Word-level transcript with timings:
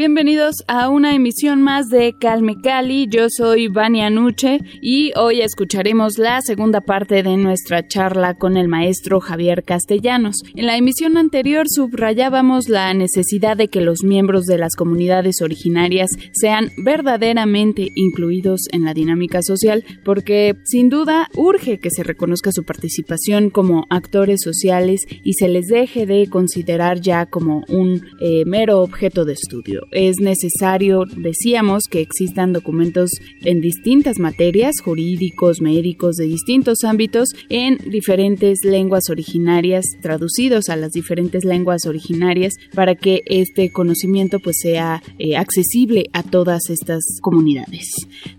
Bienvenidos 0.00 0.64
a 0.66 0.88
una 0.88 1.14
emisión 1.14 1.60
más 1.60 1.90
de 1.90 2.14
Calme 2.18 2.56
Cali. 2.62 3.06
Yo 3.06 3.26
soy 3.28 3.68
Vania 3.68 4.08
Nuche 4.08 4.60
y 4.80 5.12
hoy 5.14 5.42
escucharemos 5.42 6.16
la 6.16 6.40
segunda 6.40 6.80
parte 6.80 7.22
de 7.22 7.36
nuestra 7.36 7.86
charla 7.86 8.32
con 8.32 8.56
el 8.56 8.66
maestro 8.66 9.20
Javier 9.20 9.62
Castellanos. 9.62 10.36
En 10.54 10.64
la 10.64 10.78
emisión 10.78 11.18
anterior 11.18 11.66
subrayábamos 11.68 12.70
la 12.70 12.94
necesidad 12.94 13.58
de 13.58 13.68
que 13.68 13.82
los 13.82 14.02
miembros 14.02 14.46
de 14.46 14.56
las 14.56 14.74
comunidades 14.74 15.42
originarias 15.42 16.08
sean 16.32 16.70
verdaderamente 16.78 17.88
incluidos 17.94 18.60
en 18.72 18.86
la 18.86 18.94
dinámica 18.94 19.42
social 19.42 19.84
porque 20.02 20.54
sin 20.64 20.88
duda 20.88 21.28
urge 21.36 21.78
que 21.78 21.90
se 21.90 22.04
reconozca 22.04 22.52
su 22.52 22.64
participación 22.64 23.50
como 23.50 23.84
actores 23.90 24.40
sociales 24.42 25.02
y 25.22 25.34
se 25.34 25.48
les 25.48 25.66
deje 25.66 26.06
de 26.06 26.26
considerar 26.30 27.02
ya 27.02 27.26
como 27.26 27.64
un 27.68 28.00
eh, 28.22 28.44
mero 28.46 28.80
objeto 28.80 29.26
de 29.26 29.34
estudio 29.34 29.89
es 29.90 30.20
necesario, 30.20 31.04
decíamos, 31.16 31.84
que 31.90 32.00
existan 32.00 32.52
documentos 32.52 33.10
en 33.42 33.60
distintas 33.60 34.18
materias, 34.18 34.76
jurídicos, 34.82 35.60
médicos, 35.60 36.16
de 36.16 36.24
distintos 36.26 36.84
ámbitos, 36.84 37.30
en 37.48 37.78
diferentes 37.90 38.60
lenguas 38.64 39.10
originarias, 39.10 39.84
traducidos 40.00 40.68
a 40.68 40.76
las 40.76 40.92
diferentes 40.92 41.44
lenguas 41.44 41.86
originarias, 41.86 42.54
para 42.74 42.94
que 42.94 43.22
este 43.26 43.72
conocimiento 43.72 44.38
pues 44.38 44.58
sea 44.60 45.02
eh, 45.18 45.36
accesible 45.36 46.04
a 46.12 46.22
todas 46.22 46.70
estas 46.70 47.02
comunidades. 47.20 47.90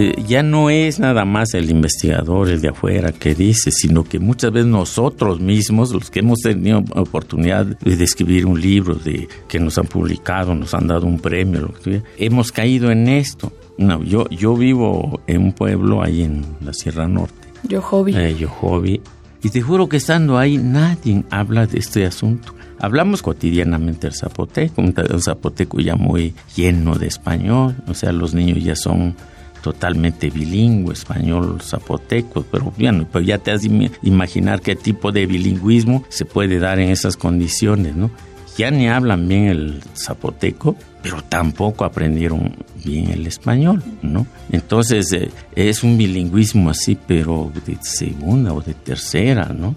Eh, 0.00 0.14
ya 0.28 0.44
no 0.44 0.70
es 0.70 1.00
nada 1.00 1.24
más 1.24 1.54
el 1.54 1.70
investigador, 1.70 2.48
el 2.50 2.60
de 2.60 2.68
afuera, 2.68 3.10
que 3.10 3.34
dice, 3.34 3.72
sino 3.72 4.04
que 4.04 4.20
muchas 4.20 4.52
veces 4.52 4.68
nosotros 4.68 5.40
mismos, 5.40 5.90
los 5.90 6.08
que 6.08 6.20
hemos 6.20 6.38
tenido 6.38 6.84
oportunidad 6.94 7.66
de 7.66 8.04
escribir 8.04 8.46
un 8.46 8.60
libro, 8.60 8.94
de 8.94 9.26
que 9.48 9.58
nos 9.58 9.76
han 9.76 9.88
publicado, 9.88 10.54
nos 10.54 10.72
han 10.72 10.86
dado 10.86 11.04
un 11.04 11.18
premio, 11.18 11.62
lo 11.62 11.72
que 11.72 12.04
hemos 12.16 12.52
caído 12.52 12.92
en 12.92 13.08
esto. 13.08 13.52
No, 13.76 14.00
yo, 14.04 14.28
yo 14.28 14.54
vivo 14.54 15.20
en 15.26 15.42
un 15.42 15.52
pueblo 15.52 16.00
ahí 16.00 16.22
en 16.22 16.46
la 16.60 16.72
Sierra 16.72 17.08
Norte. 17.08 17.48
Yo 17.64 17.82
hobby. 17.82 18.14
Eh, 18.14 18.36
yo 18.38 18.48
hobby. 18.48 19.00
Y 19.42 19.50
te 19.50 19.62
juro 19.62 19.88
que 19.88 19.96
estando 19.96 20.38
ahí 20.38 20.58
nadie 20.58 21.24
habla 21.28 21.66
de 21.66 21.80
este 21.80 22.06
asunto. 22.06 22.54
Hablamos 22.78 23.20
cotidianamente 23.20 24.06
el 24.06 24.14
zapoteco, 24.14 24.80
un 24.80 24.94
zapoteco 25.20 25.80
ya 25.80 25.96
muy 25.96 26.34
lleno 26.54 26.94
de 26.94 27.08
español, 27.08 27.74
o 27.88 27.94
sea, 27.94 28.12
los 28.12 28.32
niños 28.32 28.62
ya 28.62 28.76
son 28.76 29.16
totalmente 29.62 30.30
bilingüe, 30.30 30.92
español, 30.92 31.60
zapoteco, 31.62 32.42
pero 32.50 32.72
bueno, 32.76 33.06
pues 33.10 33.26
ya 33.26 33.38
te 33.38 33.50
has 33.50 33.62
de 33.62 33.90
imaginar 34.02 34.60
qué 34.60 34.76
tipo 34.76 35.12
de 35.12 35.26
bilingüismo 35.26 36.04
se 36.08 36.24
puede 36.24 36.58
dar 36.58 36.78
en 36.78 36.90
esas 36.90 37.16
condiciones, 37.16 37.94
¿no? 37.96 38.10
Ya 38.56 38.72
ni 38.72 38.88
hablan 38.88 39.28
bien 39.28 39.44
el 39.44 39.82
zapoteco, 39.94 40.74
pero 41.02 41.22
tampoco 41.22 41.84
aprendieron 41.84 42.56
bien 42.84 43.10
el 43.10 43.26
español, 43.26 43.82
¿no? 44.02 44.26
Entonces 44.50 45.12
eh, 45.12 45.30
es 45.54 45.84
un 45.84 45.96
bilingüismo 45.96 46.70
así, 46.70 46.98
pero 47.06 47.52
de 47.66 47.78
segunda 47.82 48.52
o 48.52 48.60
de 48.60 48.74
tercera, 48.74 49.52
¿no? 49.56 49.76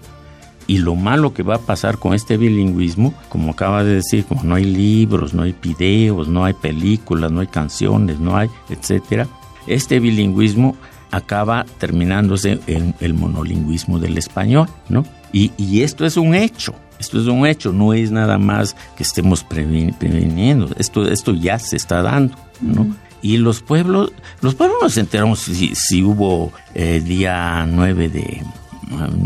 Y 0.66 0.78
lo 0.78 0.94
malo 0.94 1.34
que 1.34 1.42
va 1.42 1.56
a 1.56 1.60
pasar 1.60 1.98
con 1.98 2.14
este 2.14 2.36
bilingüismo, 2.36 3.14
como 3.28 3.52
acaba 3.52 3.84
de 3.84 3.96
decir, 3.96 4.24
como 4.24 4.42
no 4.44 4.54
hay 4.54 4.64
libros, 4.64 5.34
no 5.34 5.42
hay 5.42 5.54
videos, 5.60 6.28
no 6.28 6.44
hay 6.44 6.54
películas, 6.54 7.30
no 7.30 7.40
hay 7.40 7.48
canciones, 7.48 8.18
no 8.18 8.36
hay, 8.36 8.48
etcétera, 8.68 9.28
este 9.66 10.00
bilingüismo 10.00 10.76
acaba 11.12 11.64
terminándose 11.78 12.58
en 12.66 12.94
el 13.00 13.14
monolingüismo 13.14 13.98
del 13.98 14.18
español, 14.18 14.68
¿no? 14.88 15.04
Y, 15.32 15.80
esto 15.80 16.04
es 16.04 16.16
un 16.18 16.34
hecho, 16.34 16.74
esto 16.98 17.20
es 17.20 17.26
un 17.26 17.46
hecho, 17.46 17.72
no 17.72 17.94
es 17.94 18.10
nada 18.10 18.36
más 18.36 18.76
que 18.96 19.02
estemos 19.02 19.44
previniendo, 19.44 20.68
esto, 20.78 21.08
esto 21.08 21.32
ya 21.32 21.58
se 21.58 21.76
está 21.76 22.02
dando, 22.02 22.34
¿no? 22.60 22.94
Y 23.22 23.38
los 23.38 23.62
pueblos, 23.62 24.12
los 24.40 24.54
pueblos 24.54 24.78
nos 24.82 24.96
enteramos 24.98 25.40
si, 25.40 26.02
hubo 26.02 26.52
eh, 26.74 27.00
día 27.02 27.66
9 27.66 28.08
de, 28.08 28.42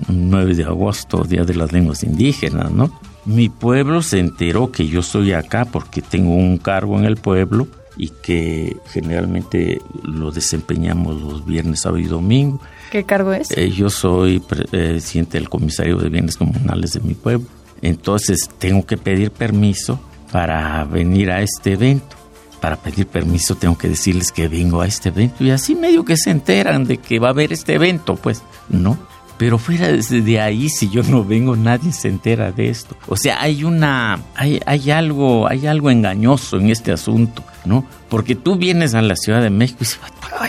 9 0.08 0.54
de 0.54 0.64
agosto, 0.64 1.24
Día 1.24 1.44
de 1.44 1.54
las 1.54 1.72
Lenguas 1.72 2.02
Indígenas, 2.02 2.70
¿no? 2.70 2.90
Mi 3.24 3.48
pueblo 3.48 4.02
se 4.02 4.20
enteró 4.20 4.70
que 4.70 4.86
yo 4.86 5.02
soy 5.02 5.32
acá 5.32 5.64
porque 5.64 6.02
tengo 6.02 6.34
un 6.34 6.58
cargo 6.58 6.98
en 6.98 7.04
el 7.04 7.16
pueblo 7.16 7.66
y 7.96 8.08
que 8.08 8.76
generalmente 8.90 9.80
lo 10.02 10.30
desempeñamos 10.30 11.20
los 11.20 11.46
viernes, 11.46 11.80
sábado 11.80 11.98
y 11.98 12.06
domingo. 12.06 12.60
¿Qué 12.90 13.04
cargo 13.04 13.32
es? 13.32 13.50
Eh, 13.50 13.70
yo 13.70 13.90
soy 13.90 14.40
presidente 14.40 15.38
del 15.38 15.48
comisario 15.48 15.96
de 15.96 16.08
bienes 16.08 16.36
comunales 16.36 16.92
de 16.92 17.00
mi 17.00 17.14
pueblo. 17.14 17.46
Entonces 17.82 18.48
tengo 18.58 18.84
que 18.86 18.96
pedir 18.96 19.30
permiso 19.30 20.00
para 20.32 20.84
venir 20.84 21.30
a 21.30 21.42
este 21.42 21.72
evento. 21.72 22.16
Para 22.60 22.76
pedir 22.76 23.06
permiso 23.06 23.54
tengo 23.54 23.76
que 23.76 23.88
decirles 23.88 24.32
que 24.32 24.48
vengo 24.48 24.80
a 24.80 24.86
este 24.86 25.10
evento 25.10 25.44
y 25.44 25.50
así 25.50 25.74
medio 25.74 26.04
que 26.04 26.16
se 26.16 26.30
enteran 26.30 26.84
de 26.84 26.96
que 26.98 27.18
va 27.18 27.28
a 27.28 27.30
haber 27.30 27.52
este 27.52 27.74
evento, 27.74 28.16
pues, 28.16 28.42
¿no? 28.68 28.98
Pero 29.38 29.58
fuera 29.58 29.88
de 29.88 30.40
ahí, 30.40 30.68
si 30.68 30.88
yo 30.88 31.02
no 31.02 31.24
vengo, 31.24 31.56
nadie 31.56 31.92
se 31.92 32.08
entera 32.08 32.52
de 32.52 32.70
esto. 32.70 32.96
O 33.06 33.16
sea, 33.16 33.40
hay 33.42 33.64
una, 33.64 34.20
hay, 34.34 34.60
hay 34.64 34.90
algo, 34.90 35.46
hay 35.48 35.66
algo 35.66 35.90
engañoso 35.90 36.56
en 36.56 36.70
este 36.70 36.92
asunto, 36.92 37.44
¿no? 37.64 37.84
Porque 38.08 38.34
tú 38.34 38.56
vienes 38.56 38.94
a 38.94 39.02
la 39.02 39.16
Ciudad 39.16 39.42
de 39.42 39.50
México 39.50 39.78
y 39.80 39.84
dices, 39.84 40.00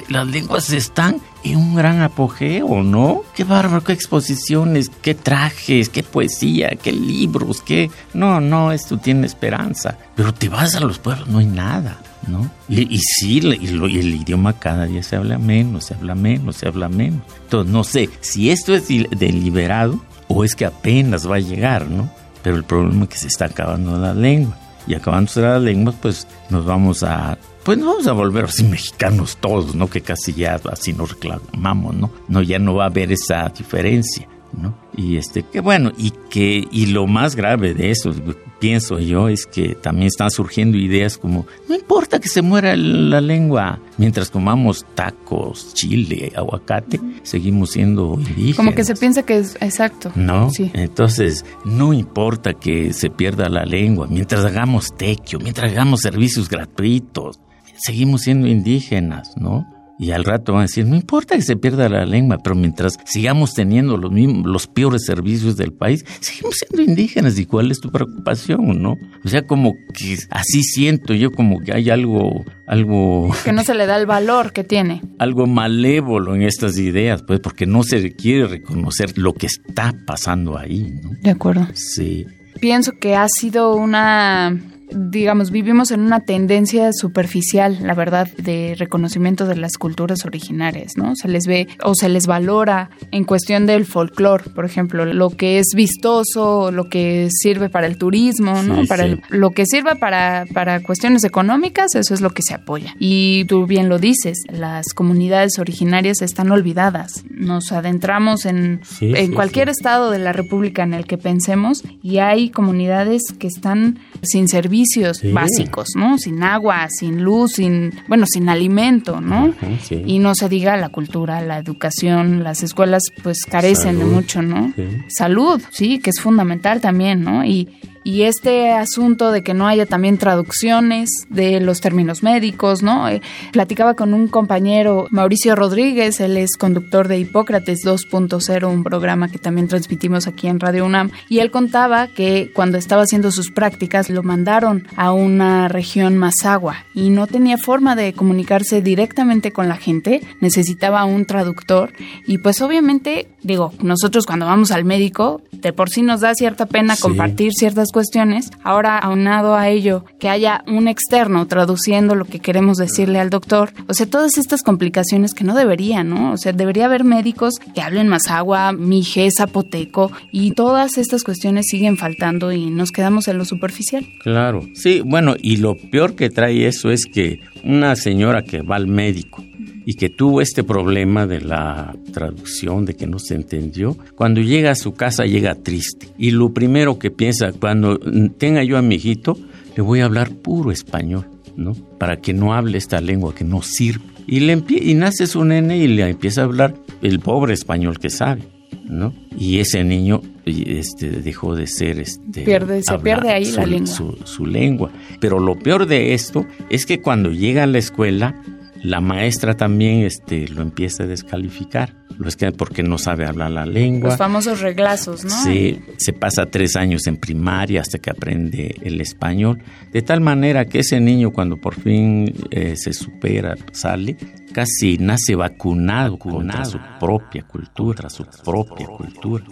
las 0.09 0.27
lenguas 0.27 0.69
están 0.69 1.19
un 1.55 1.75
gran 1.75 2.01
apogeo, 2.01 2.83
¿no? 2.83 3.23
Qué 3.35 3.43
bárbaro, 3.43 3.83
qué 3.83 3.93
exposiciones, 3.93 4.89
qué 5.01 5.15
trajes, 5.15 5.89
qué 5.89 6.03
poesía, 6.03 6.71
qué 6.81 6.91
libros, 6.91 7.61
qué... 7.61 7.89
No, 8.13 8.39
no, 8.39 8.71
esto 8.71 8.97
tiene 8.97 9.27
esperanza. 9.27 9.97
Pero 10.15 10.33
te 10.33 10.49
vas 10.49 10.75
a 10.75 10.79
los 10.79 10.99
pueblos, 10.99 11.27
no 11.27 11.39
hay 11.39 11.45
nada. 11.45 11.99
¿no? 12.27 12.49
Y, 12.67 12.97
sí, 12.99 13.39
y, 13.39 13.67
el 13.67 14.15
idioma 14.15 14.53
cada 14.53 14.85
día 14.85 15.03
se 15.03 15.15
habla 15.15 15.37
menos, 15.37 15.85
se 15.85 15.93
habla 15.93 16.15
menos, 16.15 16.57
se 16.57 16.67
habla 16.67 16.89
menos. 16.89 17.21
Entonces, 17.43 17.71
no 17.71 17.83
sé 17.83 18.09
si 18.21 18.49
esto 18.49 18.73
es 18.73 18.87
deliberado 18.87 19.99
o 20.27 20.43
es 20.43 20.55
que 20.55 20.65
apenas 20.65 21.29
va 21.29 21.35
a 21.35 21.39
llegar, 21.39 21.87
¿no? 21.89 22.09
Pero 22.43 22.55
el 22.57 22.63
problema 22.63 23.03
es 23.03 23.09
que 23.09 23.17
se 23.17 23.27
está 23.27 23.45
acabando 23.45 23.97
la 23.97 24.13
lengua. 24.13 24.57
Y 24.87 24.95
acabándose 24.95 25.41
la 25.41 25.59
lengua, 25.59 25.93
pues 26.01 26.27
nos 26.49 26.65
vamos 26.65 27.03
a 27.03 27.37
pues 27.67 27.77
nos 27.79 27.87
vamos 27.87 28.07
a 28.07 28.13
volver 28.13 28.45
así 28.45 28.63
mexicanos 28.63 29.35
todos, 29.41 29.75
¿no? 29.75 29.89
Que 29.89 29.99
casi 29.99 30.31
ya 30.31 30.57
así 30.71 30.93
nos 30.93 31.11
reclamamos, 31.11 31.93
¿no? 31.97 32.09
No, 32.29 32.41
ya 32.41 32.59
no 32.59 32.75
va 32.75 32.85
a 32.85 32.87
haber 32.87 33.11
esa 33.11 33.49
diferencia. 33.49 34.25
¿no? 34.53 34.73
Y 34.95 35.17
este, 35.17 35.43
que 35.43 35.59
bueno, 35.59 35.91
y 35.97 36.11
que, 36.29 36.65
y 36.71 36.85
lo 36.85 37.07
más 37.07 37.35
grave 37.35 37.73
de 37.73 37.91
eso, 37.91 38.13
pienso 38.59 38.99
yo, 38.99 39.27
es 39.27 39.45
que 39.45 39.75
también 39.75 40.07
están 40.07 40.31
surgiendo 40.31 40.77
ideas 40.77 41.17
como, 41.17 41.45
no 41.67 41.75
importa 41.75 42.21
que 42.21 42.29
se 42.29 42.41
muera 42.41 42.73
la 42.77 43.19
lengua, 43.19 43.79
mientras 43.97 44.29
comamos 44.29 44.85
tacos, 44.95 45.73
chile, 45.73 46.31
aguacate, 46.37 47.01
seguimos 47.23 47.71
siendo 47.71 48.13
indígenas. 48.13 48.55
Como 48.55 48.73
que 48.73 48.85
se 48.85 48.95
piensa 48.95 49.23
que 49.23 49.39
es 49.39 49.57
exacto. 49.59 50.13
No, 50.15 50.49
sí. 50.51 50.71
entonces, 50.73 51.43
no 51.65 51.91
importa 51.91 52.53
que 52.53 52.93
se 52.93 53.09
pierda 53.09 53.49
la 53.49 53.65
lengua, 53.65 54.07
mientras 54.09 54.45
hagamos 54.45 54.95
tequio, 54.95 55.39
mientras 55.39 55.73
hagamos 55.73 55.99
servicios 55.99 56.47
gratuitos, 56.47 57.41
seguimos 57.77 58.21
siendo 58.21 58.47
indígenas, 58.47 59.35
¿no? 59.37 59.65
Y 59.99 60.11
al 60.11 60.23
rato 60.23 60.53
van 60.53 60.61
a 60.61 60.65
decir, 60.65 60.85
no 60.85 60.95
importa 60.95 61.35
que 61.35 61.41
se 61.41 61.55
pierda 61.55 61.89
la 61.89 62.05
lengua, 62.05 62.37
pero 62.43 62.55
mientras 62.55 62.97
sigamos 63.05 63.55
teniendo 63.55 63.97
los, 63.97 64.11
mismos, 64.11 64.45
los 64.45 64.67
peores 64.67 65.05
servicios 65.05 65.57
del 65.57 65.73
país, 65.73 66.05
seguimos 66.19 66.55
siendo 66.57 66.83
indígenas. 66.83 67.39
¿Y 67.39 67.47
cuál 67.47 67.71
es 67.71 67.79
tu 67.79 67.89
preocupación, 67.89 68.81
no? 68.81 68.95
O 69.25 69.27
sea, 69.27 69.47
como 69.47 69.73
que 69.95 70.17
así 70.29 70.61
siento 70.61 71.15
yo 71.15 71.31
como 71.31 71.61
que 71.61 71.73
hay 71.73 71.89
algo, 71.89 72.45
algo... 72.67 73.31
Que 73.43 73.51
no 73.51 73.63
se 73.63 73.73
le 73.73 73.87
da 73.87 73.97
el 73.97 74.05
valor 74.05 74.53
que 74.53 74.63
tiene. 74.63 75.01
Algo 75.19 75.47
malévolo 75.47 76.35
en 76.35 76.43
estas 76.43 76.77
ideas, 76.77 77.23
pues, 77.23 77.39
porque 77.39 77.65
no 77.65 77.81
se 77.81 78.15
quiere 78.15 78.47
reconocer 78.47 79.17
lo 79.17 79.33
que 79.33 79.47
está 79.47 79.95
pasando 80.05 80.57
ahí, 80.57 80.95
¿no? 81.01 81.11
De 81.21 81.31
acuerdo. 81.31 81.67
Sí. 81.73 82.27
Pienso 82.59 82.91
que 82.99 83.15
ha 83.15 83.27
sido 83.27 83.75
una 83.75 84.59
digamos, 84.89 85.51
vivimos 85.51 85.91
en 85.91 86.01
una 86.01 86.21
tendencia 86.21 86.91
superficial, 86.93 87.79
la 87.81 87.93
verdad, 87.93 88.27
de 88.37 88.75
reconocimiento 88.77 89.45
de 89.45 89.55
las 89.55 89.77
culturas 89.77 90.25
originarias, 90.25 90.93
¿no? 90.95 91.15
Se 91.15 91.27
les 91.27 91.45
ve 91.45 91.67
o 91.83 91.93
se 91.93 92.09
les 92.09 92.25
valora 92.27 92.89
en 93.11 93.25
cuestión 93.25 93.65
del 93.65 93.85
folclore, 93.85 94.49
por 94.51 94.65
ejemplo, 94.65 95.05
lo 95.05 95.29
que 95.29 95.59
es 95.59 95.67
vistoso, 95.75 96.71
lo 96.71 96.89
que 96.89 97.29
sirve 97.31 97.69
para 97.69 97.87
el 97.87 97.97
turismo, 97.97 98.63
¿no? 98.63 98.85
para 98.85 99.17
lo 99.29 99.51
que 99.51 99.65
sirva 99.65 99.95
para, 99.95 100.45
para 100.53 100.81
cuestiones 100.81 101.23
económicas, 101.23 101.95
eso 101.95 102.13
es 102.13 102.21
lo 102.21 102.29
que 102.29 102.41
se 102.41 102.53
apoya. 102.53 102.95
Y 102.99 103.45
tú 103.45 103.65
bien 103.65 103.89
lo 103.89 103.99
dices, 103.99 104.43
las 104.49 104.93
comunidades 104.93 105.59
originarias 105.59 106.21
están 106.21 106.51
olvidadas. 106.51 107.23
Nos 107.29 107.71
adentramos 107.71 108.45
en, 108.45 108.81
en 109.01 109.33
cualquier 109.33 109.69
estado 109.69 110.11
de 110.11 110.19
la 110.19 110.33
República 110.33 110.83
en 110.83 110.93
el 110.93 111.05
que 111.05 111.17
pensemos 111.17 111.83
y 112.01 112.19
hay 112.19 112.49
comunidades 112.49 113.21
que 113.37 113.47
están 113.47 113.99
sin 114.21 114.47
servicio 114.47 114.76
servicios 114.85 115.21
básicos, 115.33 115.89
¿no? 115.95 116.17
Sin 116.17 116.43
agua, 116.43 116.87
sin 116.89 117.23
luz, 117.23 117.53
sin, 117.53 117.93
bueno, 118.07 118.25
sin 118.27 118.49
alimento, 118.49 119.21
¿no? 119.21 119.53
Y 119.89 120.19
no 120.19 120.35
se 120.35 120.49
diga 120.49 120.77
la 120.77 120.89
cultura, 120.89 121.41
la 121.41 121.57
educación, 121.57 122.43
las 122.43 122.63
escuelas 122.63 123.03
pues 123.23 123.45
carecen 123.45 123.99
de 123.99 124.05
mucho, 124.05 124.41
¿no? 124.41 124.73
Salud, 125.07 125.61
sí, 125.71 125.99
que 125.99 126.09
es 126.09 126.19
fundamental 126.19 126.81
también, 126.81 127.23
¿no? 127.23 127.45
Y, 127.45 127.67
y 128.03 128.23
este 128.23 128.71
asunto 128.71 129.31
de 129.31 129.43
que 129.43 129.53
no 129.53 129.67
haya 129.67 129.85
también 129.85 130.17
traducciones 130.17 131.09
de 131.29 131.59
los 131.59 131.81
términos 131.81 132.23
médicos, 132.23 132.83
¿no? 132.83 133.09
Eh, 133.09 133.21
platicaba 133.51 133.95
con 133.95 134.13
un 134.13 134.27
compañero, 134.27 135.07
Mauricio 135.11 135.55
Rodríguez, 135.55 136.19
él 136.19 136.37
es 136.37 136.57
conductor 136.57 137.07
de 137.07 137.19
Hipócrates 137.19 137.85
2.0, 137.85 138.69
un 138.71 138.83
programa 138.83 139.29
que 139.29 139.39
también 139.39 139.67
transmitimos 139.67 140.27
aquí 140.27 140.47
en 140.47 140.59
Radio 140.59 140.85
UNAM, 140.85 141.11
y 141.29 141.39
él 141.39 141.51
contaba 141.51 142.07
que 142.07 142.51
cuando 142.53 142.77
estaba 142.77 143.03
haciendo 143.03 143.31
sus 143.31 143.51
prácticas 143.51 144.09
lo 144.09 144.23
mandaron 144.23 144.87
a 144.95 145.11
una 145.11 145.67
región 145.67 146.17
más 146.17 146.45
agua 146.45 146.85
y 146.93 147.09
no 147.09 147.27
tenía 147.27 147.57
forma 147.57 147.95
de 147.95 148.13
comunicarse 148.13 148.81
directamente 148.81 149.51
con 149.51 149.67
la 149.67 149.77
gente, 149.77 150.21
necesitaba 150.39 151.05
un 151.05 151.25
traductor 151.25 151.91
y 152.25 152.37
pues 152.37 152.61
obviamente, 152.61 153.27
digo, 153.47 153.73
nosotros 153.81 154.25
cuando 154.25 154.45
vamos 154.45 154.71
al 154.71 154.85
médico, 154.85 155.41
de 155.51 155.73
por 155.73 155.89
sí 155.89 156.03
nos 156.03 156.21
da 156.21 156.35
cierta 156.35 156.65
pena 156.65 156.95
compartir 156.95 157.53
ciertas 157.53 157.91
cuestiones. 157.91 158.51
Ahora, 158.63 158.99
aunado 158.99 159.55
a 159.55 159.69
ello, 159.69 160.05
que 160.19 160.29
haya 160.29 160.63
un 160.67 160.87
externo 160.87 161.47
traduciendo 161.47 162.13
lo 162.13 162.25
que 162.25 162.39
queremos 162.39 162.77
decirle 162.77 163.19
al 163.19 163.29
doctor. 163.29 163.71
O 163.87 163.93
sea, 163.93 164.05
todas 164.05 164.37
estas 164.37 164.61
complicaciones 164.61 165.33
que 165.33 165.43
no 165.43 165.55
deberían, 165.55 166.09
¿no? 166.09 166.33
O 166.33 166.37
sea, 166.37 166.53
debería 166.53 166.85
haber 166.85 167.03
médicos 167.03 167.55
que 167.73 167.81
hablen 167.81 168.07
más 168.07 168.27
agua, 168.29 168.73
mije, 168.73 169.29
zapoteco, 169.35 170.11
y 170.31 170.51
todas 170.51 170.97
estas 170.97 171.23
cuestiones 171.23 171.65
siguen 171.69 171.97
faltando 171.97 172.51
y 172.51 172.69
nos 172.69 172.91
quedamos 172.91 173.27
en 173.27 173.37
lo 173.37 173.45
superficial. 173.45 174.05
Claro, 174.21 174.67
sí, 174.73 175.01
bueno, 175.03 175.35
y 175.41 175.57
lo 175.57 175.77
peor 175.77 176.15
que 176.15 176.29
trae 176.29 176.67
eso 176.67 176.91
es 176.91 177.05
que 177.05 177.39
una 177.63 177.95
señora 177.95 178.43
que 178.43 178.61
va 178.61 178.75
al 178.75 178.87
médico 178.87 179.43
y 179.89 179.93
que 179.93 180.09
tuvo 180.09 180.41
este 180.41 180.65
problema 180.65 181.25
de 181.27 181.39
la 181.39 181.95
traducción, 182.11 182.83
de 182.83 182.93
que 182.93 183.07
no 183.07 183.19
se 183.19 183.35
entendió, 183.35 183.95
cuando 184.15 184.41
llega 184.41 184.71
a 184.71 184.75
su 184.75 184.93
casa 184.93 185.25
llega 185.25 185.55
triste. 185.55 186.09
Y 186.17 186.31
lo 186.31 186.53
primero 186.53 186.99
que 186.99 187.09
piensa, 187.09 187.53
cuando 187.53 187.97
tenga 188.37 188.65
yo 188.65 188.77
a 188.77 188.81
mi 188.81 188.95
hijito, 188.95 189.39
le 189.77 189.81
voy 189.81 190.01
a 190.01 190.05
hablar 190.05 190.31
puro 190.31 190.73
español, 190.73 191.25
¿no? 191.55 191.73
Para 191.97 192.17
que 192.17 192.33
no 192.33 192.53
hable 192.53 192.77
esta 192.77 192.99
lengua 192.99 193.33
que 193.33 193.45
no 193.45 193.61
sirve. 193.61 194.03
Y, 194.27 194.41
le 194.41 194.61
y 194.67 194.93
nace 194.93 195.25
su 195.25 195.45
nene 195.45 195.77
y 195.77 195.87
le 195.87 196.09
empieza 196.09 196.41
a 196.41 196.43
hablar 196.43 196.75
el 197.01 197.21
pobre 197.21 197.53
español 197.53 197.97
que 197.97 198.09
sabe. 198.09 198.41
¿no? 198.89 199.13
Y 199.37 199.59
ese 199.59 199.85
niño 199.85 200.21
este, 200.45 201.11
dejó 201.11 201.55
de 201.55 201.65
ser... 201.65 201.99
Este, 201.99 202.41
pierde, 202.41 202.83
se 202.83 202.99
pierde 202.99 203.29
ahí 203.29 203.45
la 203.51 203.65
lengua. 203.65 203.87
Su, 203.87 204.17
su, 204.25 204.45
lengua. 204.45 204.91
Pero 205.21 205.39
lo 205.39 205.57
peor 205.57 205.85
de 205.85 206.13
esto 206.13 206.45
es 206.69 206.85
que 206.85 206.99
cuando 206.99 207.31
llega 207.31 207.63
a 207.63 207.67
la 207.67 207.77
escuela 207.77 208.35
la 208.83 209.01
maestra 209.01 209.55
también 209.55 210.03
este, 210.03 210.47
lo 210.47 210.61
empieza 210.61 211.03
a 211.03 211.07
descalificar, 211.07 211.95
lo 212.17 212.27
es 212.27 212.35
que 212.35 212.51
porque 212.51 212.83
no 212.83 212.97
sabe 212.97 213.25
hablar 213.25 213.51
la 213.51 213.65
lengua. 213.65 214.09
Los 214.09 214.17
famosos 214.17 214.61
reglazos, 214.61 215.23
¿no? 215.23 215.29
Sí, 215.29 215.79
se 215.97 216.13
pasa 216.13 216.45
tres 216.47 216.75
años 216.75 217.05
en 217.07 217.17
primaria 217.17 217.81
hasta 217.81 217.99
que 217.99 218.09
aprende 218.09 218.75
el 218.81 218.99
español, 219.01 219.61
de 219.91 220.01
tal 220.01 220.21
manera 220.21 220.65
que 220.65 220.79
ese 220.79 220.99
niño 220.99 221.31
cuando 221.31 221.57
por 221.57 221.75
fin 221.75 222.33
eh, 222.49 222.75
se 222.75 222.93
supera, 222.93 223.55
sale, 223.71 224.17
casi 224.51 224.97
nace 224.97 225.35
vacunado, 225.35 226.17
contra 226.17 226.65
su 226.65 226.79
propia 226.99 227.43
cultura, 227.43 228.09
su 228.09 228.25
propia 228.43 228.87
cultura 228.87 229.45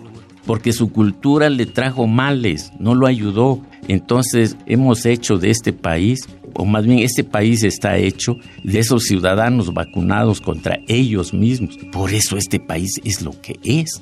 porque 0.46 0.74
su 0.74 0.92
cultura 0.92 1.50
le 1.50 1.66
trajo 1.66 2.08
males, 2.08 2.72
no 2.80 2.96
lo 2.96 3.08
ayudó. 3.08 3.62
Entonces 3.88 4.58
hemos 4.66 5.06
hecho 5.06 5.38
de 5.38 5.50
este 5.50 5.74
país 5.74 6.28
o 6.56 6.66
más 6.66 6.86
bien 6.86 7.00
este 7.00 7.24
país 7.24 7.64
está 7.64 7.98
hecho 7.98 8.38
de 8.64 8.80
esos 8.80 9.04
ciudadanos 9.04 9.74
vacunados 9.74 10.42
contra 10.42 10.80
ellos 10.88 11.34
mismos. 11.34 11.78
Por 11.92 12.14
eso 12.14 12.38
este 12.38 12.60
país 12.60 13.00
es 13.04 13.22
lo 13.22 13.40
que 13.42 13.60
es. 13.64 14.02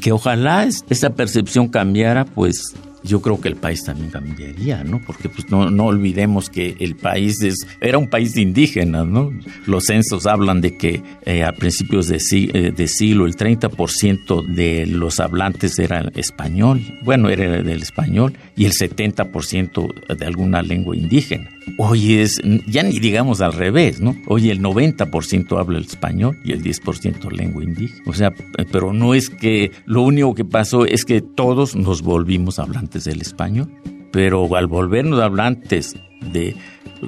Que 0.00 0.12
ojalá 0.12 0.64
esa 0.64 1.10
percepción 1.10 1.68
cambiara, 1.68 2.24
pues 2.24 2.74
yo 3.02 3.20
creo 3.20 3.40
que 3.40 3.48
el 3.48 3.56
país 3.56 3.84
también 3.84 4.10
cambiaría, 4.10 4.84
¿no? 4.84 5.00
Porque 5.04 5.28
pues 5.28 5.50
no, 5.50 5.70
no 5.70 5.86
olvidemos 5.86 6.50
que 6.50 6.76
el 6.80 6.96
país 6.96 7.42
es, 7.42 7.66
era 7.80 7.98
un 7.98 8.08
país 8.08 8.36
indígena, 8.36 9.04
¿no? 9.04 9.32
Los 9.66 9.84
censos 9.84 10.26
hablan 10.26 10.60
de 10.60 10.76
que 10.76 11.02
eh, 11.24 11.42
a 11.42 11.52
principios 11.52 12.08
de, 12.08 12.18
eh, 12.32 12.72
de, 12.74 12.88
siglo 12.88 13.26
el 13.26 13.36
30% 13.36 14.46
de 14.46 14.86
los 14.86 15.20
hablantes 15.20 15.78
eran 15.78 16.10
español, 16.14 16.80
bueno, 17.02 17.28
era 17.28 17.62
del 17.62 17.82
español, 17.82 18.34
y 18.56 18.66
el 18.66 18.72
70% 18.72 20.16
de 20.16 20.26
alguna 20.26 20.62
lengua 20.62 20.96
indígena. 20.96 21.48
Hoy 21.76 22.14
es, 22.14 22.40
ya 22.66 22.82
ni 22.82 22.98
digamos 22.98 23.40
al 23.40 23.52
revés, 23.52 24.00
¿no? 24.00 24.16
Hoy 24.26 24.50
el 24.50 24.60
90% 24.60 25.58
habla 25.58 25.78
el 25.78 25.84
español 25.84 26.36
y 26.44 26.52
el 26.52 26.62
10% 26.62 27.30
lengua 27.30 27.62
indígena. 27.62 28.02
O 28.06 28.12
sea, 28.12 28.32
pero 28.72 28.92
no 28.92 29.14
es 29.14 29.30
que 29.30 29.70
lo 29.84 30.02
único 30.02 30.34
que 30.34 30.44
pasó 30.44 30.86
es 30.86 31.04
que 31.04 31.20
todos 31.20 31.76
nos 31.76 32.02
volvimos 32.02 32.58
hablantes 32.58 33.04
del 33.04 33.20
español, 33.20 33.70
pero 34.12 34.54
al 34.56 34.66
volvernos 34.66 35.20
hablantes 35.20 35.94
de 36.32 36.56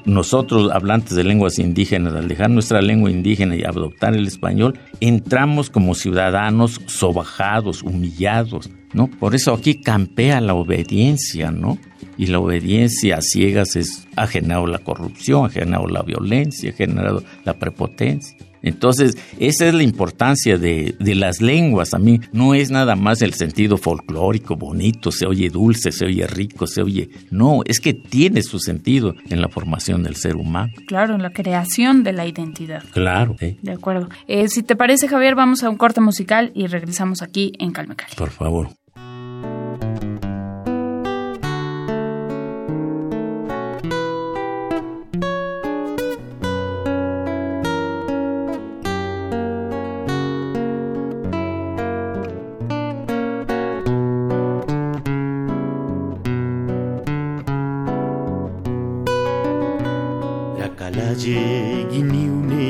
nosotros, 0.05 0.71
hablantes 0.73 1.17
de 1.17 1.25
lenguas 1.25 1.59
indígenas, 1.59 2.15
al 2.15 2.29
dejar 2.29 2.51
nuestra 2.51 2.81
lengua 2.81 3.11
indígena 3.11 3.57
y 3.57 3.65
adoptar 3.65 4.15
el 4.15 4.27
español, 4.27 4.79
entramos 5.01 5.71
como 5.71 5.95
ciudadanos 5.95 6.81
sobajados, 6.87 7.83
humillados, 7.83 8.71
¿no? 8.93 9.09
Por 9.09 9.35
eso 9.35 9.53
aquí 9.53 9.81
campea 9.81 10.41
la 10.41 10.55
obediencia, 10.55 11.51
¿no? 11.51 11.79
Y 12.17 12.27
la 12.27 12.39
obediencia 12.39 13.17
a 13.17 13.23
ciegas 13.23 13.77
es, 13.77 14.07
ha 14.17 14.27
generado 14.27 14.67
la 14.67 14.79
corrupción, 14.79 15.47
ha 15.47 15.51
generado 15.51 15.87
la 15.87 16.03
violencia, 16.03 16.71
ha 16.71 16.75
generado 16.75 17.23
la 17.45 17.59
prepotencia. 17.59 18.37
Entonces, 18.63 19.17
esa 19.39 19.67
es 19.67 19.75
la 19.75 19.83
importancia 19.83 20.59
de, 20.59 20.95
de, 20.99 21.15
las 21.15 21.41
lenguas. 21.41 21.95
A 21.95 21.99
mí 21.99 22.21
no 22.33 22.55
es 22.55 22.71
nada 22.71 22.95
más 22.95 23.23
el 23.23 23.35
sentido 23.35 23.77
folclórico, 23.77 24.57
bonito, 24.57 25.11
se 25.11 25.27
oye 25.27 25.49
dulce, 25.49 25.93
se 25.93 26.05
oye 26.05 26.27
rico, 26.27 26.67
se 26.67 26.83
oye... 26.83 27.11
No, 27.31 27.61
es 27.65 27.81
que 27.81 27.95
tiene 27.95 28.43
su 28.43 28.59
sentido 28.59 29.15
en 29.29 29.41
la 29.41 29.49
formación 29.49 30.03
del 30.03 30.17
ser 30.17 30.37
humano. 30.37 30.73
Claro, 30.87 31.15
en 31.15 31.23
la 31.23 31.31
creación 31.31 32.03
de 32.03 32.13
la 32.13 32.27
identidad. 32.27 32.85
Claro. 32.93 33.37
De 33.39 33.73
acuerdo. 33.73 34.09
Eh, 34.27 34.49
si 34.49 34.63
te 34.63 34.77
parece, 34.77 35.09
Javier, 35.09 35.35
vamos 35.35 35.63
a 35.63 35.71
un 35.71 35.77
corte 35.77 36.01
musical 36.01 36.53
y 36.55 36.67
regresamos 36.67 37.23
aquí 37.23 37.53
en 37.59 37.73
Calme 37.73 37.97
Por 38.17 38.31
favor. 38.31 38.69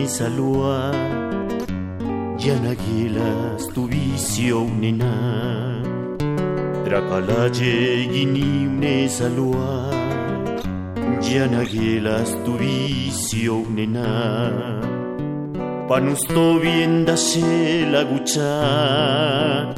Salua. 0.06 0.92
Yanagilas 2.38 3.68
tu 3.74 3.86
vicio 3.86 4.64
nena 4.80 5.12
Dracalaje 6.84 8.08
gini 8.12 8.66
une 8.66 9.08
salua. 9.08 9.90
Yanagelas 11.20 12.30
tu 12.44 12.56
vicio 12.58 13.64
nena 13.76 14.08
Panusto 15.88 16.58
vienda 16.58 17.16
se 17.16 17.86
la 17.92 18.02
gucha 18.04 19.74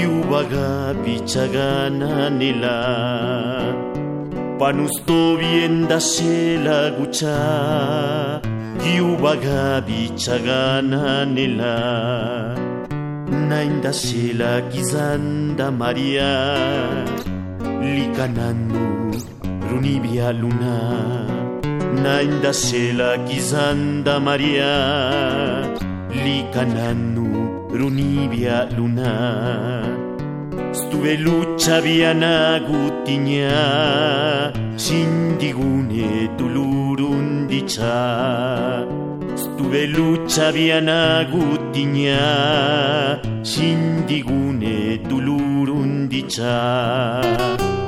Yubaga 0.00 0.94
pichagana 1.02 2.30
nela 2.30 3.91
Panusto 4.62 5.36
vienda 5.38 5.98
se 5.98 6.56
la 6.56 6.90
gucha 6.96 8.40
Yubaga 8.94 9.82
pichagana 9.84 11.26
nela. 11.26 12.54
Nainda 13.48 13.92
se 13.92 14.32
la 14.32 14.60
gizanda 14.70 15.72
Maria 15.72 16.30
Likananu 17.82 19.10
runibia 19.68 20.30
luna. 20.32 20.76
Nainda 22.04 22.52
se 22.54 22.92
la 22.92 23.18
gizanda 23.26 24.20
Maria 24.20 24.70
Likananu 26.22 27.26
runibia 27.80 28.68
luna 28.76 30.01
Zue 30.72 31.16
lutsabian 31.18 32.22
agutina, 32.22 33.52
Sindigune 34.76 36.30
tulurun 36.38 37.46
ditza. 37.46 38.86
Zue 39.36 39.86
lutsabian 39.86 40.88
agutina, 40.88 42.20
Sindigune 43.42 44.98
tulurun 45.08 46.08
ditza. 46.08 47.81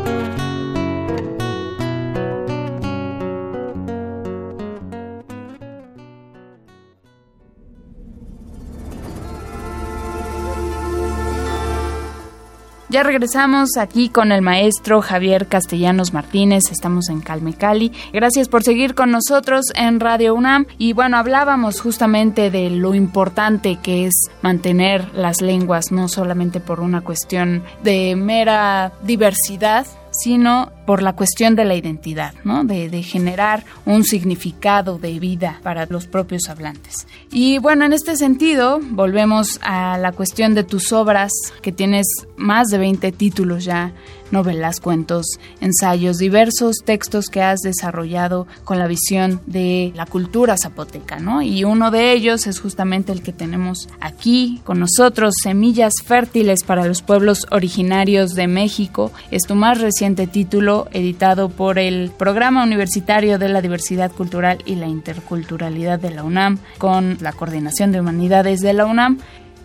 Ya 12.94 13.02
regresamos 13.02 13.70
aquí 13.76 14.08
con 14.08 14.30
el 14.30 14.40
maestro 14.40 15.02
Javier 15.02 15.48
Castellanos 15.48 16.12
Martínez, 16.12 16.62
estamos 16.70 17.08
en 17.08 17.22
Calme 17.22 17.52
Cali. 17.52 17.90
Gracias 18.12 18.46
por 18.48 18.62
seguir 18.62 18.94
con 18.94 19.10
nosotros 19.10 19.64
en 19.74 19.98
Radio 19.98 20.32
UNAM 20.32 20.66
y 20.78 20.92
bueno, 20.92 21.16
hablábamos 21.16 21.80
justamente 21.80 22.52
de 22.52 22.70
lo 22.70 22.94
importante 22.94 23.80
que 23.82 24.06
es 24.06 24.14
mantener 24.42 25.12
las 25.12 25.40
lenguas, 25.40 25.90
no 25.90 26.06
solamente 26.06 26.60
por 26.60 26.78
una 26.78 27.00
cuestión 27.00 27.64
de 27.82 28.14
mera 28.14 28.92
diversidad, 29.02 29.88
sino 30.12 30.70
por 30.86 31.02
la 31.02 31.14
cuestión 31.14 31.56
de 31.56 31.64
la 31.64 31.74
identidad, 31.74 32.34
¿no? 32.44 32.64
De, 32.64 32.84
generar 33.02 33.64
un 33.84 34.04
significado 34.04 34.98
de 34.98 35.18
vida 35.18 35.60
para 35.62 35.86
los 35.86 36.06
propios 36.06 36.48
hablantes. 36.48 37.06
Y 37.30 37.58
bueno, 37.58 37.84
en 37.84 37.92
este 37.92 38.16
sentido, 38.16 38.80
volvemos 38.82 39.58
a 39.62 39.98
la 39.98 40.12
cuestión 40.12 40.54
de 40.54 40.64
tus 40.64 40.92
obras, 40.92 41.32
que 41.60 41.72
tienes 41.72 42.06
más 42.36 42.68
de 42.68 42.78
20 42.78 43.12
títulos 43.12 43.64
ya 43.64 43.92
novelas, 44.34 44.80
cuentos, 44.80 45.38
ensayos, 45.60 46.18
diversos 46.18 46.76
textos 46.84 47.26
que 47.26 47.40
has 47.40 47.60
desarrollado 47.60 48.46
con 48.64 48.78
la 48.78 48.86
visión 48.86 49.40
de 49.46 49.92
la 49.94 50.06
cultura 50.06 50.56
zapoteca, 50.60 51.20
¿no? 51.20 51.40
Y 51.40 51.64
uno 51.64 51.90
de 51.90 52.12
ellos 52.12 52.46
es 52.46 52.60
justamente 52.60 53.12
el 53.12 53.22
que 53.22 53.32
tenemos 53.32 53.88
aquí 54.00 54.60
con 54.64 54.80
nosotros, 54.80 55.34
Semillas 55.42 55.92
Fértiles 56.04 56.64
para 56.64 56.86
los 56.86 57.00
Pueblos 57.00 57.46
Originarios 57.50 58.34
de 58.34 58.48
México. 58.48 59.12
Es 59.30 59.44
tu 59.44 59.54
más 59.54 59.80
reciente 59.80 60.26
título, 60.26 60.73
editado 60.92 61.48
por 61.48 61.78
el 61.78 62.10
Programa 62.16 62.64
Universitario 62.64 63.38
de 63.38 63.48
la 63.48 63.62
Diversidad 63.62 64.12
Cultural 64.12 64.58
y 64.64 64.74
la 64.76 64.86
Interculturalidad 64.86 65.98
de 65.98 66.10
la 66.10 66.24
UNAM, 66.24 66.58
con 66.78 67.18
la 67.20 67.32
Coordinación 67.32 67.92
de 67.92 68.00
Humanidades 68.00 68.60
de 68.60 68.72
la 68.72 68.86
UNAM 68.86 69.18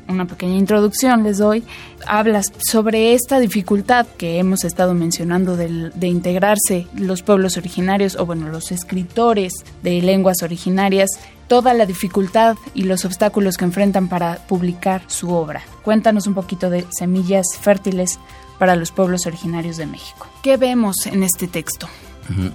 una 0.09 0.25
pequeña 0.25 0.57
introducción 0.57 1.23
les 1.23 1.37
doy, 1.37 1.63
hablas 2.07 2.51
sobre 2.57 3.13
esta 3.13 3.39
dificultad 3.39 4.07
que 4.17 4.39
hemos 4.39 4.63
estado 4.63 4.93
mencionando 4.93 5.55
de, 5.55 5.91
de, 5.93 6.07
integrarse 6.07 6.87
los 6.95 7.21
pueblos 7.21 7.57
originarios 7.57 8.15
o 8.15 8.25
bueno, 8.25 8.49
los 8.49 8.71
escritores 8.71 9.53
de 9.83 10.01
lenguas 10.01 10.41
originarias, 10.41 11.11
toda 11.47 11.73
la 11.73 11.85
dificultad 11.85 12.57
y 12.73 12.83
los 12.83 13.05
obstáculos 13.05 13.55
que 13.55 13.65
enfrentan 13.65 14.07
para 14.07 14.35
publicar 14.47 15.03
su 15.07 15.31
obra. 15.31 15.61
Cuéntanos 15.83 16.27
un 16.27 16.33
poquito 16.33 16.69
de 16.69 16.85
Semillas 16.89 17.45
Fértiles 17.61 18.19
para 18.59 18.75
los 18.75 18.91
pueblos 18.91 19.25
originarios 19.25 19.77
de 19.77 19.87
México. 19.87 20.27
¿Qué 20.43 20.57
vemos 20.57 21.07
en 21.07 21.23
este 21.23 21.47
texto? 21.47 21.87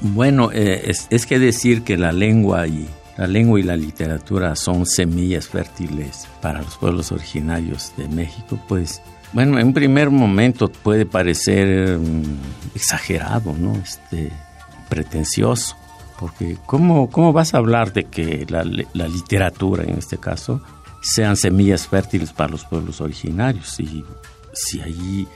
Bueno, 0.02 0.52
eh, 0.52 0.82
es, 0.87 1.08
es 1.11 1.26
que 1.26 1.40
decir 1.40 1.82
que 1.82 1.96
la 1.96 2.12
lengua 2.12 2.68
y 2.68 2.88
la 3.16 3.26
lengua 3.26 3.58
y 3.58 3.62
la 3.62 3.76
literatura 3.76 4.54
son 4.54 4.87
semillas 4.87 5.49
fértiles 5.49 6.28
para 6.40 6.62
los 6.62 6.76
pueblos 6.76 7.11
originarios 7.12 7.92
de 7.96 8.08
México, 8.08 8.58
pues 8.68 9.02
bueno, 9.32 9.58
en 9.58 9.68
un 9.68 9.75
primer 9.75 10.11
momento 10.11 10.70
puede 10.70 11.06
parecer 11.06 11.99
mm, 11.99 12.23
exagerado, 12.75 13.52
¿no? 13.58 13.75
Este, 13.76 14.30
pretencioso, 14.88 15.76
porque 16.20 16.56
¿cómo, 16.66 17.11
¿cómo 17.11 17.32
vas 17.32 17.54
a 17.54 17.58
hablar 17.58 17.92
de 17.92 18.04
que 18.04 18.46
la, 18.49 18.64
la 18.64 19.08
literatura, 19.08 19.82
en 19.82 19.99
este 19.99 20.18
caso, 20.18 20.61
sean 21.00 21.37
semillas 21.37 21.88
fértiles 21.88 22.32
para 22.32 22.50
los 22.50 22.64
pueblos 22.64 23.00
originarios? 23.00 23.68
Si, 23.68 24.04
si 24.52 24.80
allí 24.80 25.26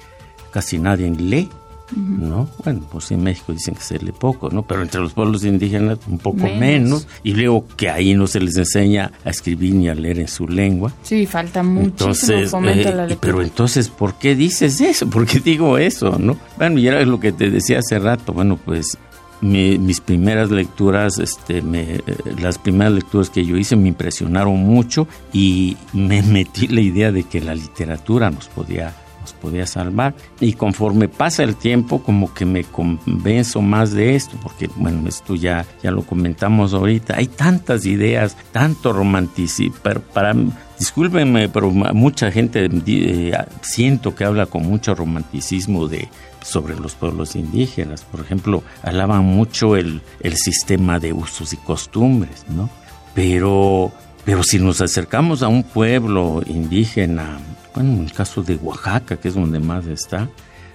casi 0.53 0.79
nadie 0.79 1.11
lee, 1.11 1.49
¿no? 1.97 2.49
Bueno, 2.65 2.83
pues 2.91 3.11
en 3.11 3.23
México 3.23 3.53
dicen 3.53 3.75
que 3.75 3.81
se 3.81 3.99
lee 3.99 4.13
poco, 4.13 4.51
¿no? 4.51 4.63
Pero 4.63 4.83
entre 4.83 5.01
los 5.01 5.13
pueblos 5.13 5.45
indígenas 5.45 5.99
un 6.07 6.19
poco 6.19 6.47
menos. 6.47 7.07
Y 7.23 7.35
luego 7.35 7.67
que 7.77 7.89
ahí 7.89 8.15
no 8.15 8.27
se 8.27 8.41
les 8.41 8.57
enseña 8.57 9.13
a 9.25 9.31
escribir 9.31 9.75
ni 9.75 9.89
a 9.89 9.95
leer 9.95 10.19
en 10.19 10.29
su 10.29 10.47
lengua. 10.47 10.93
Sí, 11.03 11.27
falta 11.27 11.63
muchísimo 11.63 11.89
entonces, 11.89 12.53
eh, 12.53 13.19
Pero 13.21 13.43
entonces, 13.43 13.89
¿por 13.89 14.19
qué 14.19 14.35
dices 14.35 14.81
eso? 14.81 15.09
¿Por 15.09 15.27
qué 15.27 15.41
digo 15.41 15.79
eso, 15.79 16.19
no? 16.19 16.37
Bueno, 16.57 16.79
y 16.79 16.87
era 16.87 17.05
lo 17.05 17.21
que 17.21 17.33
te 17.33 17.51
decía 17.51 17.79
hace 17.79 17.99
rato, 17.99 18.33
bueno, 18.33 18.59
pues 18.63 18.99
mis 19.41 20.01
primeras 20.01 20.51
lecturas, 20.51 21.19
este, 21.19 21.63
me, 21.63 22.01
las 22.41 22.59
primeras 22.59 22.93
lecturas 22.93 23.31
que 23.31 23.45
yo 23.45 23.57
hice 23.57 23.77
me 23.77 23.89
impresionaron 23.89 24.57
mucho 24.57 25.07
y 25.33 25.77
me 25.93 26.23
metí 26.23 26.67
la 26.67 26.81
idea 26.81 27.13
de 27.13 27.23
que 27.23 27.41
la 27.41 27.55
literatura 27.55 28.31
nos 28.31 28.49
podía 28.49 28.93
podía 29.33 29.67
salvar. 29.67 30.15
Y 30.41 30.55
conforme 30.55 31.09
pasa 31.09 31.43
el 31.43 31.57
tiempo, 31.57 32.03
como 32.03 32.33
que 32.35 32.45
me 32.45 32.65
convenzo 32.65 33.63
más 33.63 33.93
de 33.93 34.15
esto, 34.15 34.37
porque 34.43 34.69
bueno, 34.77 35.09
esto 35.09 35.35
ya, 35.35 35.67
ya 35.83 35.91
lo 35.91 36.03
comentamos 36.03 36.75
ahorita, 36.75 37.17
hay 37.17 37.27
tantas 37.27 37.87
ideas, 37.87 38.37
tanto 38.53 38.93
romanticismo, 38.93 39.77
pero 39.83 40.01
para 40.01 40.35
discúlpenme, 40.79 41.49
pero 41.49 41.71
mucha 41.71 42.31
gente 42.31 42.69
eh, 42.87 43.33
siento 43.63 44.15
que 44.15 44.25
habla 44.25 44.47
con 44.47 44.63
mucho 44.63 44.95
romanticismo 44.95 45.89
de 45.89 46.09
sobre 46.43 46.77
los 46.77 46.95
pueblos 46.95 47.37
indígenas. 47.37 48.03
Por 48.05 48.21
ejemplo, 48.21 48.63
hablaban 48.83 49.25
mucho 49.25 49.77
el, 49.77 50.01
el 50.21 50.37
sistema 50.37 50.99
de 50.99 51.13
usos 51.13 51.53
y 51.53 51.57
costumbres, 51.57 52.47
¿no? 52.49 52.71
Pero, 53.15 53.93
pero 54.25 54.43
si 54.43 54.59
nos 54.59 54.81
acercamos 54.81 55.43
a 55.43 55.49
un 55.49 55.63
pueblo 55.63 56.43
indígena 56.47 57.39
bueno, 57.75 57.95
en 57.95 58.05
el 58.05 58.13
caso 58.13 58.43
de 58.43 58.57
Oaxaca, 58.57 59.17
que 59.17 59.29
es 59.29 59.35
donde 59.35 59.61
más 59.61 59.87
está, 59.87 60.29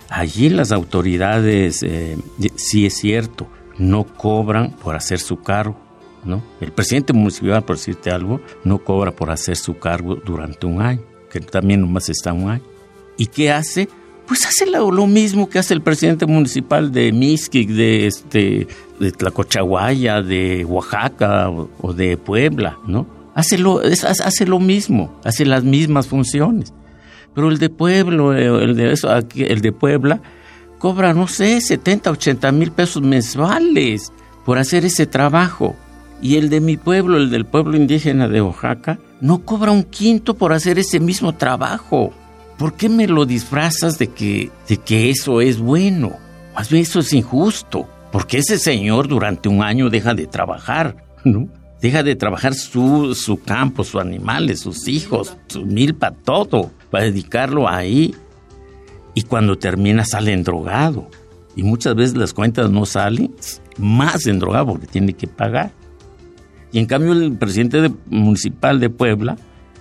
allí 0.10 0.50
las 0.50 0.72
autoridades, 0.72 1.84
eh, 1.84 2.18
sí 2.56 2.86
es 2.86 2.96
cierto, 2.96 3.48
no 3.78 4.04
cobran 4.06 4.72
por 4.72 4.96
hacer 4.96 5.20
su 5.20 5.38
cargo, 5.38 5.78
¿no? 6.24 6.44
El 6.62 6.72
presidente 6.72 7.14
municipal, 7.14 7.64
por 7.64 7.78
decirte 7.78 8.12
algo, 8.12 8.40
no 8.64 8.80
cobra 8.80 9.12
por 9.12 9.32
hacer 9.32 9.58
su 9.58 9.78
cargo 9.78 10.16
durante 10.16 10.66
un 10.66 10.82
año, 10.82 11.02
que 11.32 11.40
también 11.40 11.82
nomás 11.82 12.10
está 12.10 12.34
un 12.34 12.50
año. 12.50 12.64
¿Y 13.18 13.28
qué 13.28 13.52
hace? 13.52 13.90
Pues 14.28 14.46
hace 14.46 14.66
lo, 14.70 15.08
mismo 15.08 15.50
que 15.50 15.60
hace 15.60 15.74
el 15.74 15.82
presidente 15.82 16.26
municipal 16.26 16.92
de 16.92 17.12
Mixquic, 17.12 17.70
de, 17.70 18.08
este, 18.08 18.68
de 19.00 19.12
Tlacochahuaya, 19.12 20.22
de 20.22 20.64
Oaxaca 20.64 21.50
o, 21.50 21.94
de 21.94 22.18
Puebla, 22.18 22.78
¿no? 22.88 23.06
Hace 23.36 23.58
lo, 23.58 23.82
hace 23.82 24.46
lo 24.46 24.60
mismo, 24.60 25.20
hace 25.24 25.46
las 25.46 25.64
mismas 25.64 26.08
funciones. 26.08 26.72
Pero 27.34 27.50
el 27.50 27.58
de 27.58 27.70
Pueblo, 27.70 28.36
eh, 28.36 28.46
el 28.64 28.76
de, 28.76 28.92
eso, 28.92 29.10
el 29.36 29.62
de 29.62 29.72
Puebla, 29.72 30.22
cobra, 30.84 31.14
no 31.14 31.28
sé, 31.30 31.62
70, 31.62 32.12
80 32.12 32.52
mil 32.52 32.72
pesos 32.72 33.02
mensuales 33.02 34.12
por 34.46 34.58
hacer 34.58 34.84
ese 34.84 35.06
trabajo. 35.06 35.78
Y 36.22 36.36
el 36.36 36.50
de 36.50 36.60
mi 36.60 36.76
pueblo, 36.78 37.18
el 37.18 37.30
del 37.30 37.46
pueblo 37.46 37.78
indígena 37.78 38.28
de 38.28 38.42
Oaxaca, 38.42 39.00
no 39.22 39.46
cobra 39.46 39.72
un 39.72 39.84
quinto 39.84 40.36
por 40.36 40.52
hacer 40.52 40.78
ese 40.80 41.00
mismo 41.00 41.36
trabajo. 41.36 42.14
¿Por 42.58 42.74
qué 42.74 42.90
me 42.90 43.08
lo 43.08 43.26
disfrazas 43.26 43.98
de 43.98 44.08
que, 44.08 44.52
de 44.68 44.76
que 44.78 45.10
eso 45.10 45.42
es 45.42 45.60
bueno? 45.60 46.18
Más 46.54 46.70
bien 46.70 46.84
eso 46.84 47.00
es 47.00 47.14
injusto. 47.14 47.88
Porque 48.12 48.40
ese 48.40 48.60
señor 48.60 49.08
durante 49.08 49.50
un 49.50 49.64
año 49.64 49.90
deja 49.90 50.14
de 50.14 50.28
trabajar, 50.28 50.98
¿no? 51.24 51.48
Deja 51.82 52.04
de 52.04 52.16
trabajar 52.16 52.54
su, 52.54 53.16
su 53.16 53.42
campo, 53.42 53.86
sus 53.86 54.02
animales, 54.02 54.60
sus 54.60 54.88
hijos, 54.90 55.36
su 55.48 55.66
milpa, 55.66 56.12
todo 56.12 56.72
para 56.94 57.06
dedicarlo 57.06 57.68
ahí. 57.68 58.14
Y 59.16 59.24
cuando 59.24 59.58
termina 59.58 60.06
sale 60.06 60.38
drogado. 60.38 61.10
Y 61.56 61.64
muchas 61.64 61.96
veces 61.96 62.16
las 62.16 62.34
cuentas 62.36 62.70
no 62.70 62.86
salen 62.86 63.34
más 63.80 64.28
endrogado 64.28 64.68
porque 64.68 64.86
tiene 64.86 65.14
que 65.14 65.26
pagar. 65.26 65.72
Y 66.72 66.78
en 66.78 66.86
cambio 66.86 67.14
el 67.14 67.34
presidente 67.34 67.92
municipal 68.06 68.80
de 68.80 68.92
Puebla, 68.92 69.38